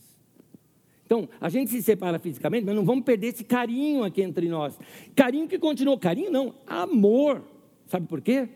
[1.05, 4.77] Então, a gente se separa fisicamente, mas não vamos perder esse carinho aqui entre nós.
[5.15, 7.45] Carinho que continuou, carinho não, amor.
[7.87, 8.49] Sabe por quê?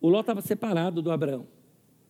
[0.00, 1.48] O Ló estava separado do Abraão.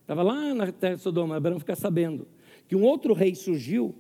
[0.03, 2.27] Estava lá na terra de Sodoma, Abraão fica sabendo
[2.69, 3.95] que um outro rei surgiu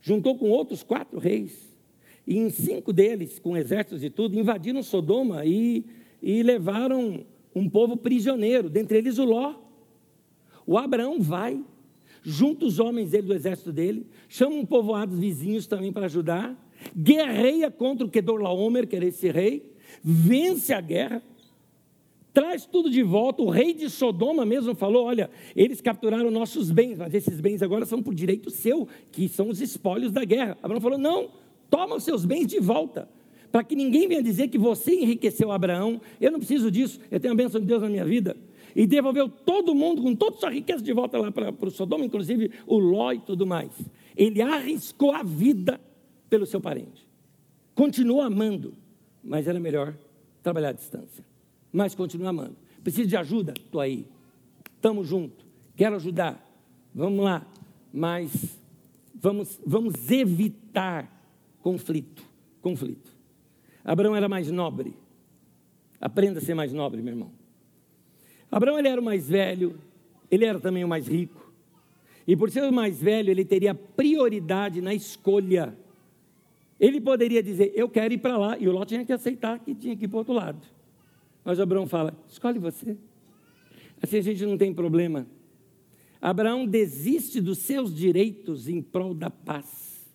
[0.00, 1.76] juntou com outros quatro reis,
[2.26, 5.84] e em cinco deles, com exércitos e tudo, invadiram Sodoma e,
[6.22, 7.24] e levaram
[7.54, 9.54] um povo prisioneiro, dentre eles o Ló.
[10.68, 11.64] O Abraão vai,
[12.22, 16.54] junta os homens dele do exército dele, chama um povoado vizinhos também para ajudar,
[16.94, 19.72] guerreia contra o Kedorlaomer, que era esse rei,
[20.04, 21.22] vence a guerra,
[22.34, 23.40] traz tudo de volta.
[23.40, 27.86] O rei de Sodoma mesmo falou: olha, eles capturaram nossos bens, mas esses bens agora
[27.86, 30.58] são por direito seu, que são os espólios da guerra.
[30.62, 31.30] Abraão falou: não,
[31.70, 33.08] toma os seus bens de volta.
[33.50, 37.32] Para que ninguém venha dizer que você enriqueceu Abraão, eu não preciso disso, eu tenho
[37.32, 38.36] a bênção de Deus na minha vida.
[38.78, 42.50] E devolveu todo mundo com toda sua riqueza de volta lá para, o Sodoma, inclusive
[42.66, 43.72] o Ló e tudo mais.
[44.16, 45.80] Ele arriscou a vida
[46.30, 47.06] pelo seu parente.
[47.74, 48.74] Continuou amando,
[49.22, 49.96] mas era melhor
[50.42, 51.28] trabalhar à distância
[51.72, 52.56] mas continua amando.
[52.82, 53.54] Precisa de ajuda?
[53.56, 54.06] Estou aí.
[54.74, 55.46] Estamos juntos.
[55.76, 56.44] Quero ajudar.
[56.94, 57.46] Vamos lá.
[57.92, 58.58] Mas
[59.14, 61.10] vamos, vamos evitar
[61.62, 62.22] conflito.
[62.60, 63.12] Conflito.
[63.84, 64.96] Abraão era mais nobre.
[66.00, 67.32] Aprenda a ser mais nobre, meu irmão.
[68.50, 69.78] Abraão ele era o mais velho,
[70.30, 71.52] ele era também o mais rico.
[72.26, 75.74] E por ser o mais velho, ele teria prioridade na escolha.
[76.78, 79.74] Ele poderia dizer, eu quero ir para lá, e o Ló tinha que aceitar que
[79.74, 80.60] tinha que ir para o outro lado.
[81.44, 82.96] Mas Abraão fala: escolhe você.
[84.02, 85.26] Assim a gente não tem problema.
[86.20, 90.06] Abraão desiste dos seus direitos em prol da paz.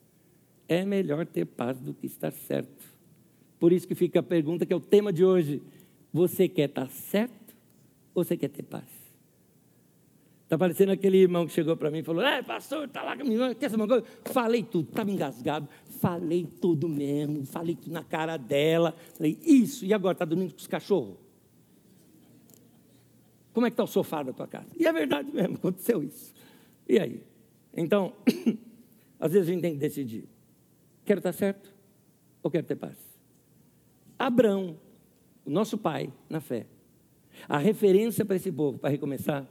[0.67, 2.85] É melhor ter paz do que estar certo.
[3.59, 5.61] Por isso que fica a pergunta que é o tema de hoje.
[6.11, 7.42] Você quer estar certo
[8.13, 9.03] ou você quer ter paz?
[10.43, 13.23] Está parecendo aquele irmão que chegou para mim e falou: É, pastor, está lá com
[13.23, 14.05] minha quer saber uma coisa?
[14.25, 15.67] Falei tudo, estava engasgado,
[15.99, 18.95] falei tudo mesmo, falei tudo na cara dela.
[19.15, 21.15] Falei, isso, e agora está dormindo com os cachorros?
[23.53, 24.67] Como é que está o sofá da tua casa?
[24.77, 26.33] E é verdade mesmo, aconteceu isso.
[26.87, 27.23] E aí?
[27.75, 28.13] Então,
[29.19, 30.27] às vezes a gente tem que decidir:
[31.05, 31.73] quero estar certo
[32.43, 32.97] ou quero ter paz?
[34.19, 34.77] Abraão,
[35.43, 36.67] o nosso pai na fé,
[37.47, 39.47] a referência para esse povo, para recomeçar,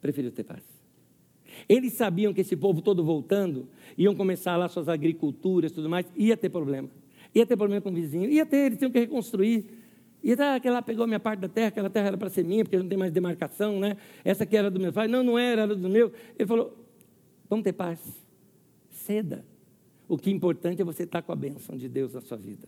[0.00, 0.62] preferiu ter paz.
[1.68, 6.36] Eles sabiam que esse povo todo voltando, iam começar lá suas agriculturas tudo mais, ia
[6.36, 6.88] ter problema.
[7.34, 9.64] Ia ter problema com o vizinho, ia ter, eles tinham que reconstruir.
[10.22, 12.64] E tá, aquela pegou a minha parte da terra, aquela terra era para ser minha,
[12.64, 13.96] porque não tem mais demarcação, né?
[14.24, 15.06] Essa aqui era do meu pai.
[15.06, 16.12] Não, não era, era do meu.
[16.38, 16.76] Ele falou:
[17.48, 18.00] vamos ter paz.
[18.90, 19.44] Ceda.
[20.08, 22.66] O que é importante é você estar com a bênção de Deus na sua vida.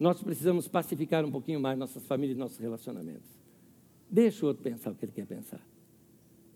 [0.00, 3.38] Nós precisamos pacificar um pouquinho mais nossas famílias e nossos relacionamentos.
[4.10, 5.60] Deixa o outro pensar o que ele quer pensar.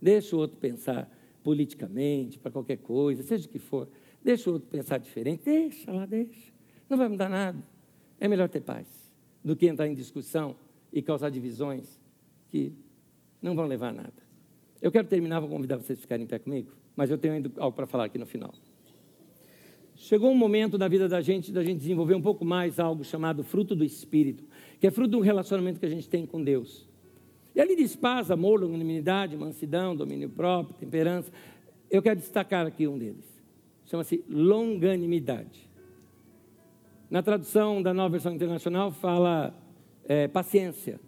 [0.01, 1.11] Deixa o outro pensar
[1.42, 3.86] politicamente, para qualquer coisa, seja o que for.
[4.22, 5.45] Deixa o outro pensar diferente.
[5.45, 6.55] Deixa lá, deixa.
[6.88, 7.62] Não vai mudar nada.
[8.18, 8.88] É melhor ter paz
[9.45, 10.57] do que entrar em discussão
[10.90, 12.01] e causar divisões
[12.49, 12.72] que
[13.42, 14.24] não vão levar a nada.
[14.80, 17.53] Eu quero terminar, vou convidar vocês a ficarem em pé comigo, mas eu tenho ainda
[17.59, 18.55] algo para falar aqui no final.
[20.05, 23.42] Chegou um momento da vida da gente, da gente desenvolver um pouco mais algo chamado
[23.42, 24.44] fruto do Espírito,
[24.78, 26.86] que é fruto do relacionamento que a gente tem com Deus.
[27.55, 31.32] E ali diz paz, amor, longanimidade, mansidão, domínio próprio, temperança.
[31.90, 33.24] Eu quero destacar aqui um deles.
[33.86, 35.70] Chama-se longanimidade.
[37.09, 39.59] Na tradução da nova versão internacional fala
[40.05, 41.00] é, paciência.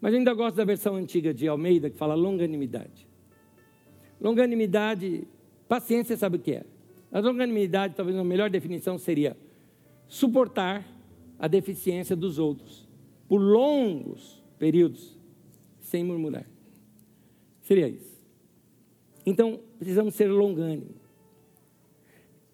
[0.00, 3.06] Mas eu ainda gosto da versão antiga de Almeida, que fala longanimidade.
[4.20, 5.22] Longanimidade,
[5.68, 6.73] paciência, sabe o que é?
[7.14, 9.36] A longanimidade, talvez a melhor definição seria
[10.08, 10.84] suportar
[11.38, 12.88] a deficiência dos outros
[13.28, 15.16] por longos períodos
[15.78, 16.44] sem murmurar.
[17.62, 18.20] Seria isso.
[19.24, 20.96] Então, precisamos ser longânimos.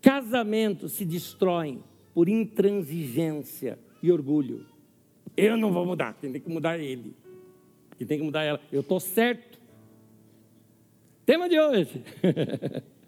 [0.03, 1.83] Casamentos se destroem
[2.13, 4.67] por intransigência e orgulho.
[5.35, 7.17] Eu não vou mudar, tem que mudar ele.
[7.97, 8.61] Quem tem que mudar ela.
[8.71, 9.59] Eu estou certo.
[11.25, 12.05] Tema de hoje.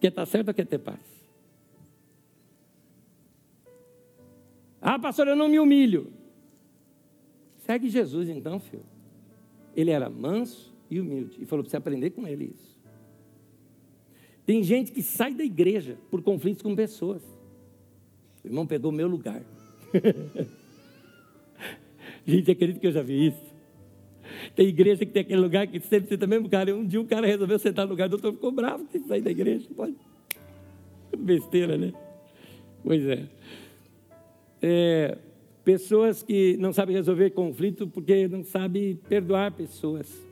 [0.00, 1.00] quer estar certo ou quer ter paz?
[4.80, 6.12] Ah, pastor, eu não me humilho.
[7.58, 8.84] Segue Jesus então, filho.
[9.74, 11.42] Ele era manso e humilde.
[11.42, 12.76] E falou para você aprender com ele isso.
[14.44, 17.22] Tem gente que sai da igreja por conflitos com pessoas.
[18.44, 19.42] O irmão pegou meu lugar.
[22.24, 23.55] Gente, acredito que eu já vi isso.
[24.56, 26.74] Tem igreja que tem aquele lugar que sempre senta mesmo cara.
[26.74, 29.20] Um dia um cara resolveu sentar no lugar, o doutor ficou bravo, tem que sair
[29.20, 29.68] da igreja.
[29.76, 29.94] Pode.
[31.16, 31.92] Besteira, né?
[32.82, 33.26] Pois é.
[34.62, 35.18] é.
[35.62, 40.24] Pessoas que não sabem resolver conflito porque não sabem perdoar pessoas.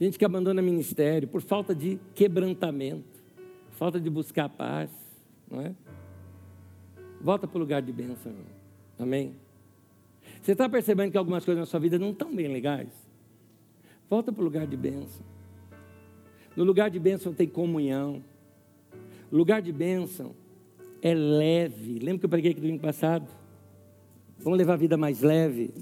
[0.00, 3.20] Gente que abandona ministério por falta de quebrantamento,
[3.72, 4.90] falta de buscar paz,
[5.50, 5.74] não é?
[7.20, 8.32] Volta para o lugar de bênção.
[8.98, 9.34] Amém?
[10.44, 12.90] Você está percebendo que algumas coisas na sua vida não estão bem legais?
[14.10, 15.24] Volta para o lugar de bênção.
[16.54, 18.22] No lugar de bênção tem comunhão.
[19.32, 20.34] O lugar de bênção
[21.00, 21.98] é leve.
[21.98, 23.26] Lembra que eu preguei aqui domingo passado?
[24.38, 25.72] Vamos levar a vida mais leve.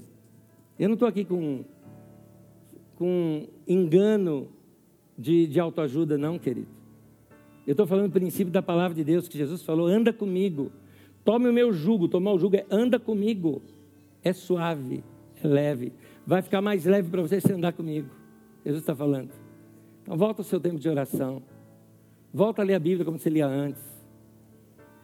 [0.79, 1.65] Eu não estou aqui com,
[2.95, 4.47] com engano
[5.17, 6.69] de, de autoajuda, não, querido.
[7.67, 10.71] Eu estou falando do princípio da palavra de Deus, que Jesus falou: anda comigo,
[11.25, 12.07] tome o meu jugo.
[12.07, 13.61] Tomar o jugo é anda comigo.
[14.23, 15.03] É suave,
[15.43, 15.93] é leve.
[16.25, 18.09] Vai ficar mais leve para você se andar comigo.
[18.65, 19.31] Jesus está falando.
[20.01, 21.43] Então, volta ao seu tempo de oração.
[22.33, 23.83] Volta a ler a Bíblia como você lia antes.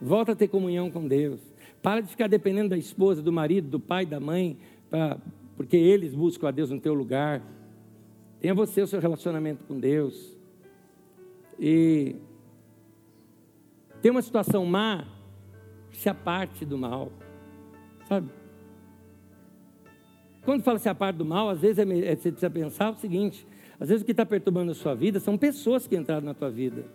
[0.00, 1.40] Volta a ter comunhão com Deus.
[1.82, 4.58] Para de ficar dependendo da esposa, do marido, do pai, da mãe,
[4.88, 5.18] pra,
[5.56, 7.42] porque eles buscam a Deus no teu lugar.
[8.40, 10.36] Tenha você o seu relacionamento com Deus.
[11.58, 12.16] E
[14.00, 15.06] tem uma situação má,
[15.92, 17.12] se aparte do mal.
[18.08, 18.39] Sabe?
[20.50, 23.46] Quando fala se aparte do mal, às vezes é, é, você precisa pensar o seguinte:
[23.78, 26.50] às vezes o que está perturbando a sua vida são pessoas que entraram na tua
[26.50, 26.86] vida.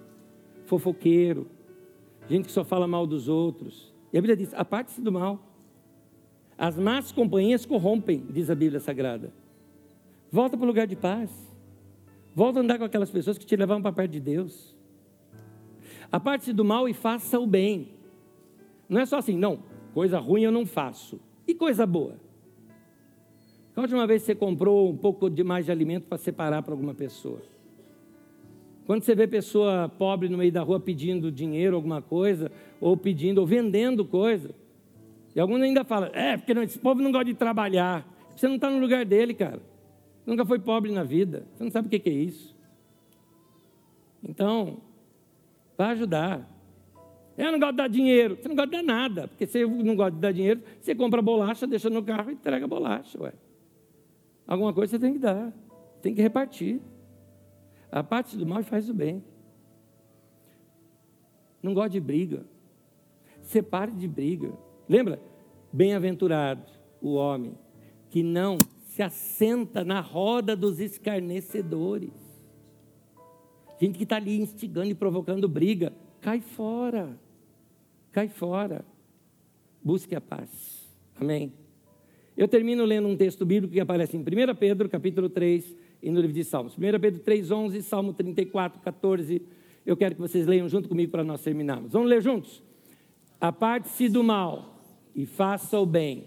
[0.65, 1.47] Fofoqueiro,
[2.27, 3.93] gente que só fala mal dos outros.
[4.11, 5.39] E a Bíblia diz: aparte-se do mal.
[6.57, 9.31] As más companhias corrompem, diz a Bíblia Sagrada.
[10.29, 11.31] Volta para o lugar de paz.
[12.35, 14.75] Volta a andar com aquelas pessoas que te levavam para perto de Deus.
[16.11, 17.93] Aparte-se do mal e faça o bem.
[18.89, 19.59] Não é só assim, não,
[19.93, 21.21] coisa ruim eu não faço.
[21.47, 22.24] E coisa boa?
[23.75, 26.93] A última vez você comprou um pouco de mais de alimento para separar para alguma
[26.93, 27.41] pessoa?
[28.85, 33.39] Quando você vê pessoa pobre no meio da rua pedindo dinheiro, alguma coisa, ou pedindo,
[33.39, 34.51] ou vendendo coisa,
[35.35, 38.07] e alguns ainda falam, é, porque esse povo não gosta de trabalhar.
[38.35, 39.61] Você não está no lugar dele, cara.
[40.25, 41.45] Nunca foi pobre na vida.
[41.53, 42.55] Você não sabe o que é isso.
[44.23, 44.77] Então,
[45.77, 46.49] vai ajudar.
[47.37, 48.37] Eu não gosto de dar dinheiro.
[48.37, 49.27] Você não gosta de dar nada.
[49.27, 52.63] Porque se não gosta de dar dinheiro, você compra bolacha, deixa no carro e entrega
[52.63, 53.21] a bolacha.
[53.21, 53.33] Ué.
[54.47, 55.53] Alguma coisa você tem que dar.
[56.01, 56.81] Tem que repartir.
[57.91, 59.23] A parte do mal faz o bem.
[61.61, 62.45] Não gosta de briga.
[63.41, 64.53] Separe de briga.
[64.87, 65.19] Lembra?
[65.71, 66.71] Bem-aventurado
[67.01, 67.57] o homem
[68.09, 72.13] que não se assenta na roda dos escarnecedores.
[73.79, 75.91] Gente que está ali instigando e provocando briga.
[76.21, 77.19] Cai fora.
[78.11, 78.85] Cai fora.
[79.83, 80.87] Busque a paz.
[81.19, 81.64] Amém.
[82.37, 84.23] Eu termino lendo um texto bíblico que aparece em 1
[84.59, 85.73] Pedro, capítulo 3,
[86.03, 86.77] e no livro de Salmos.
[86.77, 89.41] 1 Pedro 3, 11, Salmo 34, 14.
[89.85, 91.93] Eu quero que vocês leiam junto comigo para nós terminarmos.
[91.93, 92.61] Vamos ler juntos?
[93.39, 94.83] Aparte-se do mal
[95.15, 96.25] e faça o bem.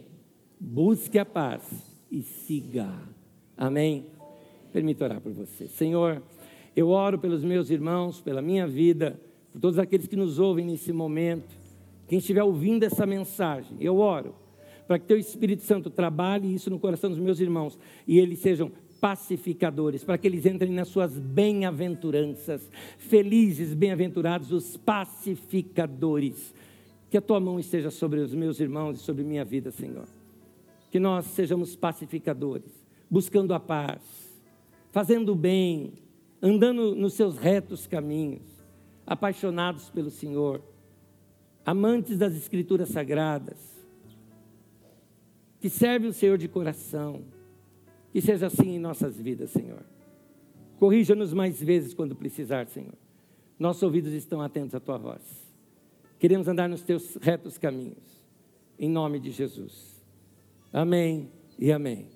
[0.59, 1.63] Busque a paz
[2.11, 2.91] e siga.
[3.55, 4.07] Amém?
[4.73, 5.69] Permita orar por você.
[5.69, 6.23] Senhor,
[6.75, 9.21] eu oro pelos meus irmãos, pela minha vida,
[9.53, 11.55] por todos aqueles que nos ouvem nesse momento,
[12.07, 13.77] quem estiver ouvindo essa mensagem.
[13.79, 14.35] Eu oro
[14.89, 18.73] para que teu Espírito Santo trabalhe isso no coração dos meus irmãos e eles sejam
[18.99, 22.69] pacificadores, para que eles entrem nas suas bem-aventuranças.
[22.97, 26.55] Felizes, bem-aventurados os pacificadores.
[27.11, 30.09] Que a tua mão esteja sobre os meus irmãos e sobre minha vida, Senhor.
[30.91, 32.73] Que nós sejamos pacificadores,
[33.11, 34.01] buscando a paz,
[34.91, 35.93] fazendo o bem,
[36.43, 38.43] andando nos seus retos caminhos,
[39.07, 40.63] apaixonados pelo Senhor,
[41.65, 43.78] amantes das Escrituras Sagradas
[45.61, 47.23] que serve o Senhor de coração.
[48.13, 49.85] Que seja assim em nossas vidas, Senhor.
[50.79, 52.95] Corrija-nos mais vezes quando precisar, Senhor.
[53.59, 55.23] Nossos ouvidos estão atentos à tua voz.
[56.19, 58.25] Queremos andar nos teus retos caminhos.
[58.79, 60.01] Em nome de Jesus.
[60.73, 62.07] Amém e amém.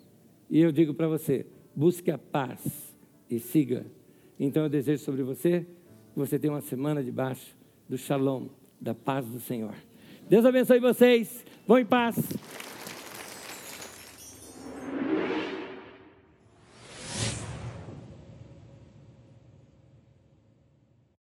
[0.48, 2.94] E eu digo para você: busque a paz
[3.28, 3.84] e siga.
[4.38, 5.66] Então eu desejo sobre você
[6.12, 7.56] que você tenha uma semana debaixo
[7.88, 8.46] do shalom,
[8.80, 9.74] da paz do Senhor.
[10.28, 11.44] Deus abençoe vocês.
[11.66, 12.16] Vão em paz.